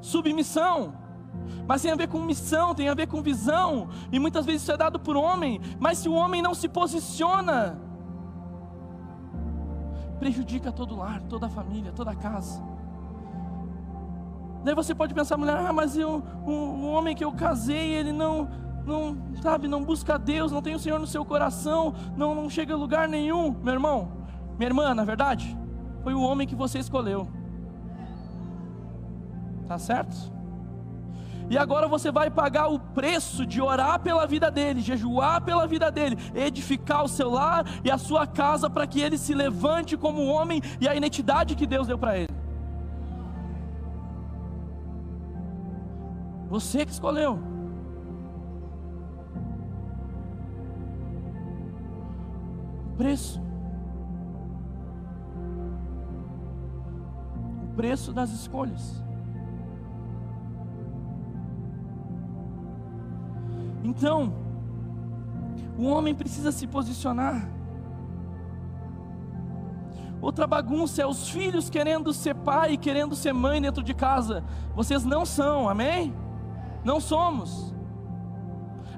Submissão 0.00 0.94
mas 1.66 1.82
tem 1.82 1.92
a 1.92 1.96
ver 1.96 2.08
com 2.08 2.20
missão, 2.20 2.74
tem 2.74 2.88
a 2.88 2.94
ver 2.94 3.06
com 3.06 3.22
visão, 3.22 3.88
e 4.10 4.18
muitas 4.18 4.44
vezes 4.44 4.62
isso 4.62 4.72
é 4.72 4.76
dado 4.76 4.98
por 4.98 5.16
homem, 5.16 5.60
mas 5.78 5.98
se 5.98 6.08
o 6.08 6.14
homem 6.14 6.42
não 6.42 6.54
se 6.54 6.68
posiciona, 6.68 7.78
prejudica 10.18 10.70
todo 10.70 10.94
o 10.94 10.98
lar, 10.98 11.20
toda 11.22 11.46
a 11.46 11.50
família, 11.50 11.92
toda 11.92 12.10
a 12.12 12.14
casa. 12.14 12.62
Daí 14.64 14.74
você 14.74 14.94
pode 14.94 15.12
pensar, 15.12 15.36
mulher, 15.36 15.56
ah, 15.56 15.72
mas 15.72 15.96
eu, 15.96 16.22
o, 16.46 16.50
o 16.50 16.92
homem 16.92 17.16
que 17.16 17.24
eu 17.24 17.32
casei, 17.32 17.94
ele 17.94 18.12
não, 18.12 18.48
não, 18.86 19.16
sabe, 19.42 19.66
não 19.66 19.82
busca 19.84 20.18
Deus, 20.18 20.52
não 20.52 20.62
tem 20.62 20.74
o 20.74 20.78
Senhor 20.78 21.00
no 21.00 21.06
seu 21.06 21.24
coração, 21.24 21.94
não, 22.16 22.34
não 22.34 22.48
chega 22.48 22.74
a 22.74 22.76
lugar 22.76 23.08
nenhum. 23.08 23.50
Meu 23.50 23.74
irmão, 23.74 24.12
minha 24.56 24.68
irmã, 24.68 24.94
na 24.94 25.04
verdade, 25.04 25.58
foi 26.02 26.14
o 26.14 26.22
homem 26.22 26.46
que 26.46 26.54
você 26.54 26.78
escolheu. 26.78 27.26
Tá 29.66 29.78
certo? 29.78 30.32
E 31.50 31.58
agora 31.58 31.86
você 31.88 32.10
vai 32.10 32.30
pagar 32.30 32.68
o 32.68 32.78
preço 32.78 33.44
de 33.44 33.60
orar 33.60 34.00
pela 34.00 34.26
vida 34.26 34.50
dele, 34.50 34.80
jejuar 34.80 35.42
pela 35.42 35.66
vida 35.66 35.90
dele, 35.90 36.16
edificar 36.34 37.04
o 37.04 37.08
seu 37.08 37.30
lar 37.30 37.64
e 37.84 37.90
a 37.90 37.98
sua 37.98 38.26
casa 38.26 38.70
para 38.70 38.86
que 38.86 39.00
ele 39.00 39.18
se 39.18 39.34
levante 39.34 39.96
como 39.96 40.26
homem 40.26 40.60
e 40.80 40.88
a 40.88 40.94
identidade 40.94 41.54
que 41.54 41.66
Deus 41.66 41.86
deu 41.86 41.98
para 41.98 42.16
ele. 42.16 42.42
Você 46.48 46.84
que 46.84 46.92
escolheu. 46.92 47.38
O 52.92 52.96
preço. 52.96 53.40
O 57.62 57.74
preço 57.74 58.12
das 58.12 58.30
escolhas. 58.30 59.02
Então, 63.82 64.32
o 65.76 65.84
homem 65.84 66.14
precisa 66.14 66.52
se 66.52 66.66
posicionar. 66.66 67.48
Outra 70.20 70.46
bagunça 70.46 71.02
é 71.02 71.06
os 71.06 71.28
filhos 71.28 71.68
querendo 71.68 72.12
ser 72.12 72.34
pai 72.34 72.74
e 72.74 72.76
querendo 72.76 73.16
ser 73.16 73.32
mãe 73.32 73.60
dentro 73.60 73.82
de 73.82 73.92
casa. 73.92 74.44
Vocês 74.72 75.04
não 75.04 75.26
são, 75.26 75.68
amém? 75.68 76.14
Não 76.84 77.00
somos. 77.00 77.74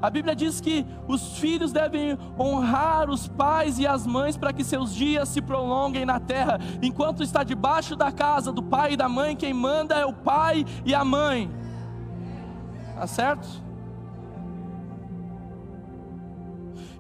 A 0.03 0.11
Bíblia 0.11 0.37
diz 0.37 0.61
que 0.61 0.85
os 1.09 1.39
filhos 1.39 1.73
devem 1.73 2.19
honrar 2.39 3.09
os 3.09 3.27
pais 3.27 3.79
e 3.79 3.87
as 3.87 4.07
mães 4.07 4.37
para 4.37 4.53
que 4.53 4.63
seus 4.63 4.95
dias 4.95 5.31
se 5.31 5.41
prolonguem 5.41 6.05
na 6.05 6.21
terra. 6.21 6.59
Enquanto 6.83 7.23
está 7.23 7.43
debaixo 7.43 7.97
da 7.97 8.13
casa 8.13 8.53
do 8.53 8.63
pai 8.63 8.93
e 8.93 8.97
da 8.99 9.09
mãe, 9.09 9.35
quem 9.35 9.55
manda 9.55 9.95
é 9.95 10.05
o 10.05 10.13
pai 10.13 10.67
e 10.85 10.95
a 10.95 11.03
mãe. 11.03 11.51
Tá 12.95 13.07
certo? 13.07 13.49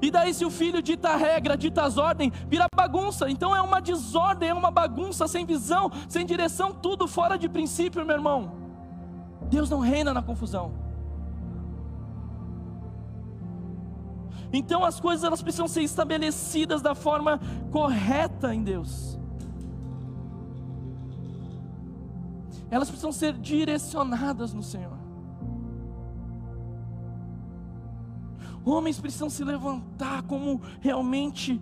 E 0.00 0.10
daí, 0.10 0.34
se 0.34 0.44
o 0.44 0.50
filho 0.50 0.82
dita 0.82 1.10
a 1.10 1.16
regra, 1.16 1.56
dita 1.56 1.82
as 1.82 1.96
ordens, 1.96 2.32
vira 2.48 2.66
bagunça. 2.74 3.30
Então 3.30 3.54
é 3.54 3.60
uma 3.60 3.80
desordem, 3.80 4.50
é 4.50 4.54
uma 4.54 4.70
bagunça, 4.70 5.26
sem 5.26 5.44
visão, 5.44 5.90
sem 6.08 6.26
direção, 6.26 6.72
tudo 6.72 7.06
fora 7.06 7.36
de 7.36 7.48
princípio, 7.48 8.04
meu 8.04 8.16
irmão. 8.16 8.52
Deus 9.48 9.70
não 9.70 9.80
reina 9.80 10.12
na 10.12 10.22
confusão. 10.22 10.72
Então 14.52 14.84
as 14.84 15.00
coisas 15.00 15.24
elas 15.24 15.42
precisam 15.42 15.66
ser 15.66 15.82
estabelecidas 15.82 16.80
da 16.80 16.94
forma 16.94 17.40
correta 17.72 18.54
em 18.54 18.62
Deus. 18.62 19.18
Elas 22.70 22.88
precisam 22.88 23.12
ser 23.12 23.34
direcionadas 23.34 24.52
no 24.52 24.62
Senhor. 24.62 25.03
Homens 28.64 28.98
precisam 28.98 29.28
se 29.28 29.44
levantar 29.44 30.22
como 30.22 30.60
realmente 30.80 31.60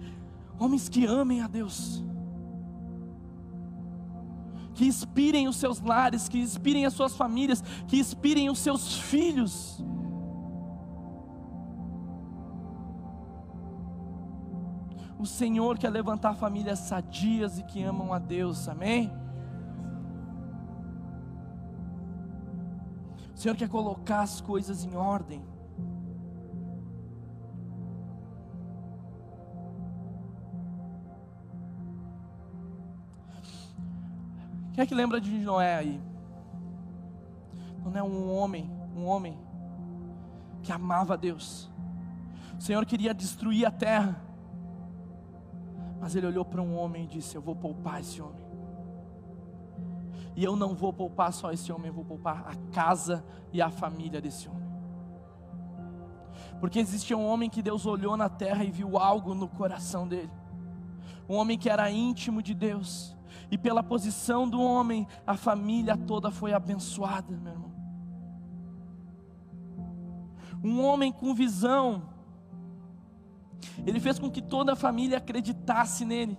homens 0.58 0.88
que 0.88 1.04
amem 1.04 1.40
a 1.42 1.48
Deus. 1.48 2.02
Que 4.74 4.86
inspirem 4.86 5.48
os 5.48 5.56
seus 5.56 5.80
lares, 5.80 6.28
que 6.28 6.38
inspirem 6.38 6.86
as 6.86 6.92
suas 6.92 7.16
famílias, 7.16 7.60
que 7.88 7.98
inspirem 7.98 8.48
os 8.48 8.58
seus 8.60 8.96
filhos. 8.96 9.84
O 15.18 15.26
Senhor 15.26 15.78
quer 15.78 15.90
levantar 15.90 16.34
famílias 16.34 16.78
sadias 16.80 17.58
e 17.58 17.64
que 17.64 17.82
amam 17.82 18.12
a 18.12 18.18
Deus, 18.18 18.68
amém? 18.68 19.12
O 23.34 23.38
Senhor 23.38 23.56
quer 23.56 23.68
colocar 23.68 24.22
as 24.22 24.40
coisas 24.40 24.84
em 24.84 24.96
ordem. 24.96 25.44
Quem 34.72 34.82
é 34.82 34.86
que 34.86 34.94
lembra 34.94 35.20
de 35.20 35.30
Noé 35.30 35.76
aí? 35.76 36.00
Noé 37.84 37.98
é 37.98 38.02
um 38.02 38.34
homem, 38.34 38.70
um 38.96 39.06
homem 39.06 39.38
que 40.62 40.72
amava 40.72 41.16
Deus. 41.16 41.70
O 42.58 42.62
Senhor 42.62 42.84
queria 42.86 43.12
destruir 43.12 43.66
a 43.66 43.70
terra. 43.70 44.20
Mas 46.00 46.16
ele 46.16 46.26
olhou 46.26 46.44
para 46.44 46.62
um 46.62 46.76
homem 46.76 47.04
e 47.04 47.06
disse: 47.06 47.36
Eu 47.36 47.42
vou 47.42 47.54
poupar 47.54 48.00
esse 48.00 48.20
homem. 48.20 48.42
E 50.34 50.42
eu 50.42 50.56
não 50.56 50.74
vou 50.74 50.92
poupar 50.92 51.32
só 51.32 51.52
esse 51.52 51.70
homem, 51.70 51.88
eu 51.88 51.94
vou 51.94 52.04
poupar 52.04 52.46
a 52.48 52.54
casa 52.72 53.24
e 53.52 53.60
a 53.60 53.70
família 53.70 54.20
desse 54.20 54.48
homem. 54.48 54.62
Porque 56.58 56.78
existia 56.78 57.16
um 57.16 57.26
homem 57.26 57.50
que 57.50 57.60
Deus 57.60 57.84
olhou 57.84 58.16
na 58.16 58.28
terra 58.28 58.64
e 58.64 58.70
viu 58.70 58.96
algo 58.96 59.34
no 59.34 59.48
coração 59.48 60.08
dele. 60.08 60.30
Um 61.28 61.34
homem 61.36 61.58
que 61.58 61.68
era 61.68 61.90
íntimo 61.90 62.42
de 62.42 62.54
Deus. 62.54 63.14
E 63.52 63.58
pela 63.58 63.82
posição 63.82 64.48
do 64.48 64.62
homem, 64.62 65.06
a 65.26 65.36
família 65.36 65.94
toda 65.94 66.30
foi 66.30 66.54
abençoada, 66.54 67.36
meu 67.36 67.52
irmão. 67.52 67.72
Um 70.64 70.82
homem 70.82 71.12
com 71.12 71.34
visão. 71.34 72.08
Ele 73.84 74.00
fez 74.00 74.18
com 74.18 74.30
que 74.30 74.40
toda 74.40 74.72
a 74.72 74.76
família 74.76 75.18
acreditasse 75.18 76.02
nele. 76.02 76.38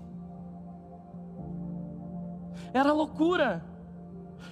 Era 2.73 2.91
loucura. 2.91 3.63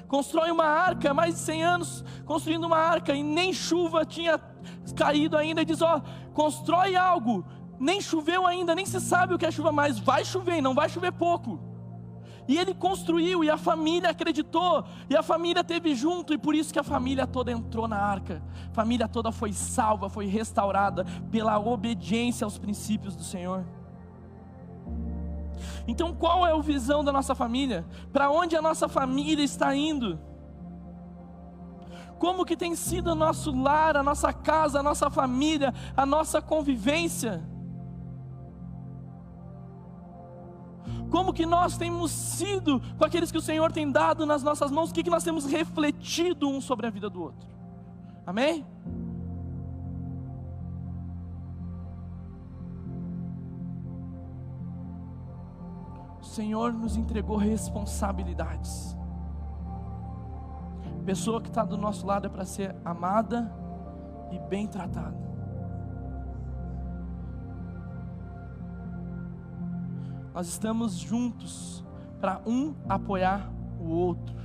Constrói 0.08 0.52
uma 0.52 0.66
arca, 0.66 1.16
mais 1.16 1.34
de 1.34 1.40
100 1.40 1.64
anos 1.64 2.06
construindo 2.26 2.66
uma 2.66 2.78
arca 2.78 3.16
e 3.16 3.24
nem 3.24 3.52
chuva 3.52 4.06
tinha 4.06 4.40
caído 4.96 5.36
ainda. 5.36 5.64
E 5.64 5.66
diz: 5.66 5.82
Ó, 5.82 6.00
constrói 6.32 6.96
algo, 6.96 7.44
nem 7.80 8.00
choveu 8.00 8.46
ainda, 8.46 8.76
nem 8.76 8.86
se 8.86 9.02
sabe 9.02 9.34
o 9.34 9.40
que 9.40 9.48
é 9.48 9.52
chuva, 9.52 9.72
mas 9.72 9.98
vai 9.98 10.24
chover, 10.24 10.62
não 10.62 10.76
vai 10.76 10.88
chover 10.90 11.12
pouco. 11.12 11.71
E 12.48 12.58
ele 12.58 12.74
construiu, 12.74 13.44
e 13.44 13.50
a 13.50 13.58
família 13.58 14.10
acreditou, 14.10 14.84
e 15.10 15.16
a 15.16 15.24
família 15.24 15.64
teve 15.64 15.96
junto, 15.96 16.34
e 16.34 16.38
por 16.38 16.56
isso 16.56 16.74
que 16.74 16.80
a 16.80 16.84
família 16.84 17.28
toda 17.28 17.52
entrou 17.52 17.88
na 17.88 17.98
arca. 17.98 18.42
A 18.70 18.74
família 18.74 19.08
toda 19.08 19.32
foi 19.32 19.54
salva, 19.54 20.10
foi 20.10 20.26
restaurada 20.26 21.06
pela 21.32 21.60
obediência 21.60 22.46
aos 22.46 22.58
princípios 22.58 23.16
do 23.16 23.24
Senhor. 23.24 23.64
Então, 25.88 26.14
qual 26.14 26.46
é 26.46 26.52
a 26.52 26.62
visão 26.62 27.04
da 27.04 27.12
nossa 27.12 27.36
família? 27.36 27.86
Para 28.12 28.30
onde 28.32 28.56
a 28.56 28.62
nossa 28.62 28.88
família 28.88 29.44
está 29.44 29.76
indo? 29.76 30.20
Como 32.18 32.46
que 32.46 32.56
tem 32.56 32.76
sido 32.76 33.12
o 33.12 33.16
nosso 33.16 33.52
lar, 33.52 33.98
a 33.98 34.04
nossa 34.04 34.32
casa, 34.32 34.80
a 34.80 34.84
nossa 34.84 35.10
família, 35.10 35.74
a 35.98 36.06
nossa 36.06 36.42
convivência? 36.42 37.44
Como 41.10 41.34
que 41.34 41.46
nós 41.46 41.78
temos 41.78 42.12
sido 42.12 42.82
com 42.98 43.06
aqueles 43.06 43.32
que 43.32 43.38
o 43.38 43.42
Senhor 43.42 43.72
tem 43.72 43.92
dado 43.92 44.26
nas 44.26 44.44
nossas 44.44 44.72
mãos, 44.72 44.90
o 44.90 44.94
que, 44.94 45.04
que 45.04 45.10
nós 45.10 45.24
temos 45.24 45.46
refletido 45.46 46.48
um 46.48 46.62
sobre 46.62 46.88
a 46.88 46.90
vida 46.90 47.10
do 47.10 47.22
outro. 47.22 47.48
Amém? 48.26 48.66
O 56.22 56.24
Senhor 56.24 56.72
nos 56.72 56.96
entregou 56.96 57.36
responsabilidades. 57.36 58.96
A 61.02 61.04
pessoa 61.04 61.42
que 61.42 61.50
está 61.50 61.66
do 61.66 61.78
nosso 61.78 62.06
lado 62.06 62.28
é 62.28 62.30
para 62.30 62.46
ser 62.46 62.76
amada 62.86 63.52
e 64.32 64.40
bem 64.40 64.68
tratada. 64.68 65.31
Nós 70.34 70.48
estamos 70.48 70.98
juntos 70.98 71.84
para 72.22 72.42
um 72.46 72.74
apoiar 72.88 73.52
o 73.80 73.90
outro. 73.90 74.36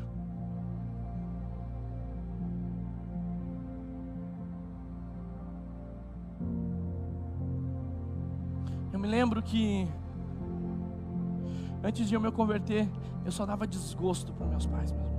Eu 8.92 8.98
me 8.98 9.06
lembro 9.06 9.40
que 9.42 9.86
antes 11.84 12.08
de 12.08 12.14
eu 12.14 12.20
me 12.20 12.32
converter, 12.32 12.90
eu 13.24 13.30
só 13.30 13.46
dava 13.46 13.66
desgosto 13.66 14.32
para 14.32 14.46
meus 14.46 14.66
pais 14.66 14.90
mesmo. 14.90 15.16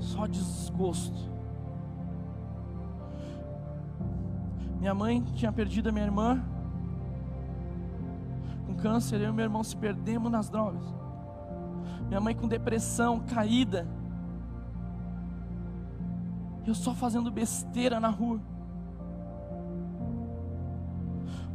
Só 0.00 0.26
desgosto. 0.26 1.30
Minha 4.80 4.94
mãe 4.94 5.22
tinha 5.34 5.52
perdido 5.52 5.90
a 5.90 5.92
minha 5.92 6.04
irmã 6.04 6.55
câncer, 8.86 9.20
eu 9.20 9.30
e 9.30 9.32
meu 9.32 9.44
irmão 9.44 9.64
se 9.64 9.76
perdemos 9.76 10.30
nas 10.30 10.48
drogas. 10.48 10.84
Minha 12.06 12.20
mãe 12.20 12.36
com 12.36 12.46
depressão, 12.46 13.18
caída. 13.18 13.84
Eu 16.64 16.72
só 16.72 16.94
fazendo 16.94 17.28
besteira 17.28 17.98
na 17.98 18.08
rua. 18.08 18.40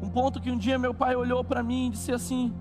Um 0.02 0.10
ponto 0.10 0.42
que 0.42 0.52
um 0.52 0.58
dia 0.58 0.78
meu 0.78 0.94
pai 0.94 1.16
olhou 1.16 1.42
para 1.42 1.64
mim 1.64 1.88
e 1.88 1.90
disse 1.92 2.12
assim: 2.12 2.54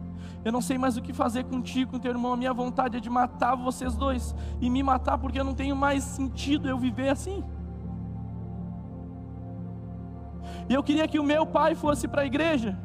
Eu 0.45 0.53
não 0.53 0.61
sei 0.61 0.79
mais 0.79 0.97
o 0.97 1.03
que 1.03 1.13
fazer 1.13 1.43
contigo, 1.45 1.91
com 1.91 1.99
teu 1.99 2.13
irmão. 2.13 2.35
A 2.35 2.37
minha 2.37 2.55
vontade 2.55 2.97
é 2.97 3.01
de 3.01 3.11
matar 3.11 3.57
vocês 3.57 3.97
dois 3.97 4.37
e 4.61 4.71
me 4.71 4.85
matar 4.85 5.19
porque 5.19 5.41
eu 5.41 5.45
não 5.45 5.55
tenho 5.55 5.75
mais 5.75 6.05
sentido 6.05 6.69
eu 6.69 6.79
viver 6.79 7.09
assim. 7.09 7.43
E 10.69 10.75
eu 10.75 10.83
queria 10.85 11.09
que 11.09 11.19
o 11.19 11.25
meu 11.25 11.45
pai 11.45 11.75
fosse 11.75 12.07
para 12.07 12.23
a 12.23 12.27
igreja. 12.27 12.79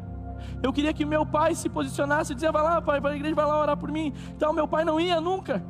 Eu 0.61 0.73
queria 0.73 0.93
que 0.93 1.05
meu 1.05 1.25
pai 1.25 1.55
se 1.55 1.69
posicionasse 1.69 2.31
e 2.31 2.35
dizia: 2.35 2.51
vai 2.51 2.63
lá, 2.63 2.81
pai, 2.81 2.99
vai 2.99 3.13
à 3.13 3.15
igreja, 3.15 3.35
vai 3.35 3.45
lá 3.45 3.59
orar 3.59 3.77
por 3.77 3.91
mim. 3.91 4.13
Então 4.35 4.53
meu 4.53 4.67
pai 4.67 4.83
não 4.83 4.99
ia 4.99 5.21
nunca. 5.21 5.63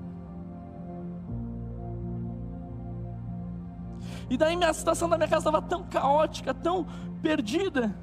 E 4.30 4.38
daí 4.38 4.55
minha 4.55 4.73
situação 4.73 5.07
da 5.07 5.17
minha 5.17 5.30
casa 5.30 5.49
estava 5.49 5.61
tão 5.61 5.84
caótica, 5.84 6.53
tão 6.53 6.86
perdida. 7.21 7.95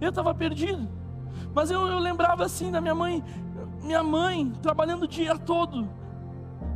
Eu 0.00 0.10
estava 0.10 0.34
perdido. 0.34 0.88
Mas 1.54 1.70
eu, 1.70 1.86
eu 1.86 1.98
lembrava 1.98 2.44
assim 2.44 2.70
da 2.70 2.80
minha 2.80 2.94
mãe, 2.94 3.24
minha 3.82 4.02
mãe 4.02 4.52
trabalhando 4.62 5.04
o 5.04 5.08
dia 5.08 5.36
todo, 5.36 5.88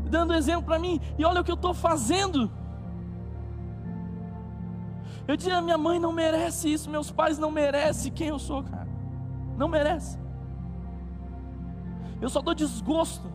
dando 0.09 0.35
exemplo 0.35 0.65
para 0.65 0.79
mim, 0.79 1.01
e 1.19 1.25
olha 1.25 1.41
o 1.41 1.45
que 1.45 1.51
eu 1.51 1.57
estou 1.57 1.75
fazendo. 1.75 2.51
Eu 5.27 5.37
dizia, 5.37 5.61
minha 5.61 5.79
mãe 5.79 5.99
não 5.99 6.13
merece 6.13 6.73
isso, 6.73 6.91
meus 6.91 7.11
pais 7.11 7.39
não 7.39 7.51
merecem 7.51 8.11
quem 8.13 8.29
eu 8.29 8.39
sou, 8.39 8.63
cara. 8.63 8.89
Não 9.57 9.69
merece. 9.69 10.19
Eu 12.21 12.29
só 12.29 12.41
dou 12.41 12.55
desgosto. 12.55 13.31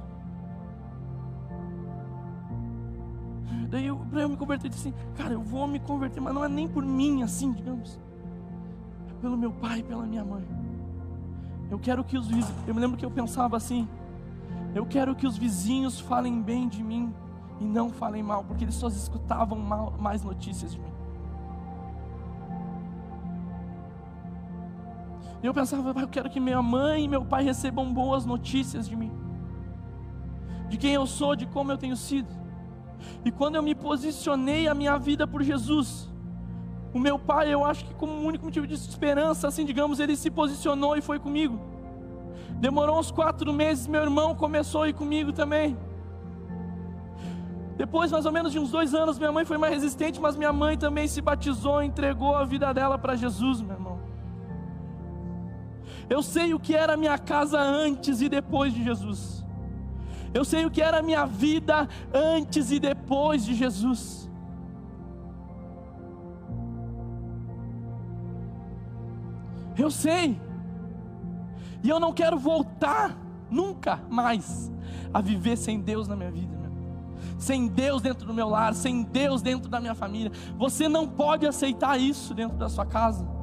Daí 3.69 3.93
para 4.09 4.21
eu 4.21 4.29
me 4.29 4.37
converter, 4.37 4.67
eu 4.67 4.69
disse 4.69 4.89
assim, 4.89 4.97
cara, 5.15 5.33
eu 5.33 5.41
vou 5.41 5.67
me 5.67 5.79
converter, 5.79 6.21
mas 6.21 6.33
não 6.33 6.43
é 6.43 6.47
nem 6.47 6.67
por 6.67 6.85
mim, 6.85 7.21
assim, 7.21 7.51
digamos. 7.51 7.99
É 9.09 9.21
pelo 9.21 9.37
meu 9.37 9.51
pai 9.51 9.83
pela 9.83 10.05
minha 10.05 10.23
mãe. 10.23 10.45
Eu 11.69 11.77
quero 11.77 12.03
que 12.03 12.17
os 12.17 12.27
vizinhos. 12.27 12.67
Eu 12.67 12.73
me 12.73 12.79
lembro 12.79 12.97
que 12.97 13.05
eu 13.05 13.11
pensava 13.11 13.57
assim. 13.57 13.87
Eu 14.73 14.85
quero 14.85 15.15
que 15.15 15.27
os 15.27 15.37
vizinhos 15.37 15.99
falem 15.99 16.41
bem 16.41 16.67
de 16.67 16.81
mim 16.81 17.13
e 17.59 17.65
não 17.65 17.89
falem 17.89 18.23
mal, 18.23 18.43
porque 18.43 18.63
eles 18.63 18.75
só 18.75 18.87
escutavam 18.87 19.59
mal, 19.59 19.93
mais 19.99 20.23
notícias 20.23 20.71
de 20.71 20.79
mim. 20.79 20.96
E 25.41 25.45
eu 25.45 25.53
pensava, 25.53 25.99
eu 25.99 26.07
quero 26.07 26.29
que 26.29 26.39
minha 26.39 26.61
mãe 26.61 27.03
e 27.03 27.07
meu 27.07 27.23
pai 27.23 27.43
recebam 27.43 27.93
boas 27.93 28.25
notícias 28.25 28.87
de 28.87 28.95
mim, 28.95 29.11
de 30.67 30.77
quem 30.77 30.93
eu 30.93 31.05
sou, 31.05 31.35
de 31.35 31.45
como 31.45 31.71
eu 31.71 31.77
tenho 31.77 31.95
sido. 31.95 32.29
E 33.23 33.31
quando 33.31 33.55
eu 33.55 33.63
me 33.63 33.75
posicionei 33.75 34.67
a 34.67 34.73
minha 34.73 34.97
vida 34.97 35.27
por 35.27 35.43
Jesus, 35.43 36.09
o 36.93 36.99
meu 36.99 37.19
pai, 37.19 37.53
eu 37.53 37.63
acho 37.63 37.85
que 37.85 37.93
como 37.93 38.25
único 38.25 38.45
motivo 38.45 38.65
de 38.65 38.73
esperança, 38.73 39.47
assim 39.47 39.65
digamos, 39.65 39.99
ele 39.99 40.15
se 40.15 40.31
posicionou 40.31 40.95
e 40.95 41.01
foi 41.01 41.19
comigo. 41.19 41.59
Demorou 42.59 42.97
uns 42.97 43.11
quatro 43.11 43.53
meses, 43.53 43.85
meu 43.85 44.01
irmão 44.01 44.33
começou 44.33 44.81
a 44.81 44.89
ir 44.89 44.93
comigo 44.93 45.31
também. 45.31 45.77
Depois, 47.77 48.11
mais 48.11 48.25
ou 48.25 48.31
menos 48.31 48.51
de 48.51 48.57
uns 48.57 48.71
dois 48.71 48.95
anos, 48.95 49.19
minha 49.19 49.31
mãe 49.31 49.45
foi 49.45 49.59
mais 49.59 49.71
resistente, 49.71 50.19
mas 50.19 50.35
minha 50.35 50.51
mãe 50.51 50.75
também 50.75 51.07
se 51.07 51.21
batizou, 51.21 51.83
entregou 51.83 52.35
a 52.35 52.43
vida 52.43 52.73
dela 52.73 52.97
para 52.97 53.15
Jesus, 53.15 53.61
meu 53.61 53.75
irmão. 53.75 53.86
Eu 56.09 56.23
sei 56.23 56.53
o 56.53 56.59
que 56.59 56.75
era 56.75 56.93
a 56.93 56.97
minha 56.97 57.17
casa 57.17 57.59
antes 57.59 58.21
e 58.21 58.29
depois 58.29 58.73
de 58.73 58.83
Jesus. 58.83 59.45
Eu 60.33 60.45
sei 60.45 60.65
o 60.65 60.71
que 60.71 60.81
era 60.81 60.99
a 60.99 61.01
minha 61.01 61.25
vida 61.25 61.87
antes 62.13 62.71
e 62.71 62.79
depois 62.79 63.43
de 63.43 63.53
Jesus. 63.53 64.29
Eu 69.77 69.91
sei. 69.91 70.39
E 71.83 71.89
eu 71.89 71.99
não 71.99 72.11
quero 72.11 72.37
voltar 72.37 73.17
nunca 73.49 73.99
mais 74.09 74.71
a 75.13 75.21
viver 75.21 75.57
sem 75.57 75.79
Deus 75.79 76.07
na 76.07 76.15
minha 76.15 76.31
vida, 76.31 76.71
sem 77.37 77.67
Deus 77.67 78.01
dentro 78.01 78.25
do 78.25 78.33
meu 78.33 78.49
lar, 78.49 78.73
sem 78.73 79.03
Deus 79.03 79.41
dentro 79.41 79.69
da 79.69 79.79
minha 79.79 79.95
família. 79.95 80.31
Você 80.57 80.89
não 80.89 81.07
pode 81.07 81.45
aceitar 81.45 81.99
isso 81.99 82.33
dentro 82.33 82.57
da 82.57 82.67
sua 82.67 82.85
casa. 82.85 83.36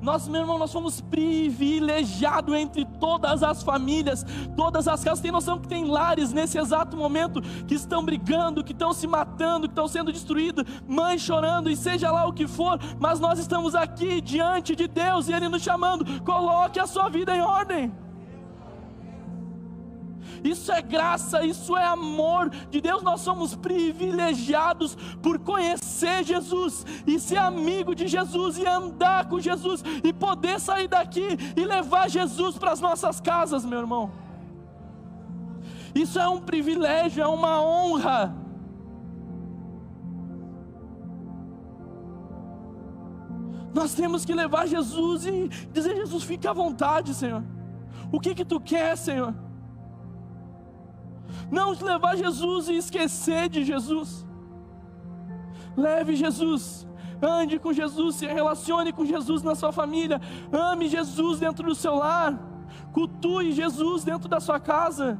Nós, 0.00 0.28
meu 0.28 0.42
irmão, 0.42 0.58
nós 0.58 0.72
fomos 0.72 1.00
privilegiados 1.00 2.54
entre 2.54 2.84
todas 2.84 3.42
as 3.42 3.62
famílias, 3.62 4.24
todas 4.56 4.86
as 4.86 5.02
casas. 5.02 5.20
Tem 5.20 5.32
noção 5.32 5.58
que 5.58 5.68
tem 5.68 5.84
lares 5.84 6.32
nesse 6.32 6.58
exato 6.58 6.96
momento 6.96 7.40
que 7.66 7.74
estão 7.74 8.04
brigando, 8.04 8.62
que 8.62 8.72
estão 8.72 8.92
se 8.92 9.06
matando, 9.06 9.66
que 9.66 9.72
estão 9.72 9.88
sendo 9.88 10.12
destruídos, 10.12 10.64
mães 10.86 11.20
chorando, 11.20 11.70
e 11.70 11.76
seja 11.76 12.10
lá 12.10 12.26
o 12.26 12.32
que 12.32 12.46
for, 12.46 12.78
mas 13.00 13.18
nós 13.20 13.38
estamos 13.38 13.74
aqui 13.74 14.20
diante 14.20 14.76
de 14.76 14.86
Deus 14.86 15.28
e 15.28 15.32
Ele 15.32 15.48
nos 15.48 15.62
chamando. 15.62 16.22
Coloque 16.22 16.78
a 16.78 16.86
sua 16.86 17.08
vida 17.08 17.34
em 17.34 17.40
ordem. 17.40 18.05
Isso 20.44 20.72
é 20.72 20.80
graça, 20.82 21.44
isso 21.44 21.76
é 21.76 21.84
amor 21.84 22.50
de 22.70 22.80
Deus. 22.80 23.02
Nós 23.02 23.20
somos 23.20 23.54
privilegiados 23.54 24.96
por 25.22 25.38
conhecer 25.38 26.24
Jesus 26.24 26.84
e 27.06 27.18
ser 27.18 27.38
amigo 27.38 27.94
de 27.94 28.06
Jesus 28.06 28.58
e 28.58 28.66
andar 28.66 29.28
com 29.28 29.40
Jesus 29.40 29.82
e 30.02 30.12
poder 30.12 30.60
sair 30.60 30.88
daqui 30.88 31.26
e 31.56 31.64
levar 31.64 32.08
Jesus 32.08 32.58
para 32.58 32.72
as 32.72 32.80
nossas 32.80 33.20
casas, 33.20 33.64
meu 33.64 33.78
irmão. 33.78 34.10
Isso 35.94 36.18
é 36.18 36.28
um 36.28 36.40
privilégio, 36.40 37.22
é 37.22 37.26
uma 37.26 37.60
honra. 37.62 38.34
Nós 43.72 43.94
temos 43.94 44.24
que 44.24 44.34
levar 44.34 44.66
Jesus 44.66 45.26
e 45.26 45.48
dizer: 45.70 45.94
Jesus, 45.96 46.24
fique 46.24 46.48
à 46.48 46.52
vontade, 46.52 47.12
Senhor. 47.12 47.42
O 48.10 48.18
que 48.18 48.34
que 48.34 48.44
tu 48.44 48.58
quer, 48.58 48.96
Senhor? 48.96 49.34
Não 51.50 51.72
levar 51.72 52.16
Jesus 52.16 52.68
e 52.68 52.76
esquecer 52.76 53.48
de 53.48 53.64
Jesus. 53.64 54.26
Leve 55.76 56.16
Jesus, 56.16 56.86
ande 57.20 57.58
com 57.58 57.72
Jesus, 57.72 58.16
se 58.16 58.26
relacione 58.26 58.92
com 58.92 59.04
Jesus 59.04 59.42
na 59.42 59.54
sua 59.54 59.72
família, 59.72 60.20
ame 60.50 60.88
Jesus 60.88 61.38
dentro 61.38 61.68
do 61.68 61.74
seu 61.74 61.96
lar, 61.96 62.38
cultue 62.92 63.52
Jesus 63.52 64.02
dentro 64.02 64.28
da 64.28 64.40
sua 64.40 64.58
casa. 64.58 65.18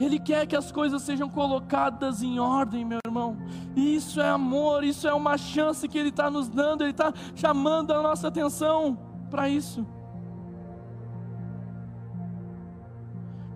Ele 0.00 0.18
quer 0.18 0.46
que 0.46 0.56
as 0.56 0.72
coisas 0.72 1.02
sejam 1.02 1.28
colocadas 1.28 2.22
em 2.22 2.38
ordem, 2.38 2.84
meu 2.84 2.98
irmão. 3.04 3.36
Isso 3.76 4.20
é 4.20 4.28
amor, 4.28 4.82
isso 4.82 5.06
é 5.06 5.14
uma 5.14 5.36
chance 5.36 5.86
que 5.88 5.98
Ele 5.98 6.08
está 6.08 6.30
nos 6.30 6.48
dando, 6.48 6.82
Ele 6.82 6.90
está 6.90 7.12
chamando 7.34 7.92
a 7.92 8.02
nossa 8.02 8.28
atenção 8.28 8.98
para 9.30 9.48
isso. 9.48 9.86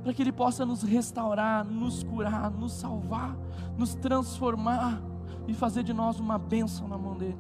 Para 0.07 0.15
que 0.15 0.23
Ele 0.23 0.31
possa 0.31 0.65
nos 0.65 0.85
restaurar, 0.85 1.65
nos 1.65 2.05
curar, 2.05 2.49
nos 2.53 2.75
salvar, 2.75 3.37
nos 3.77 3.97
transformar 3.97 5.03
e 5.49 5.53
fazer 5.53 5.83
de 5.83 5.93
nós 5.93 6.21
uma 6.21 6.39
bênção 6.39 6.87
na 6.87 6.97
mão 6.97 7.17
dEle. 7.17 7.37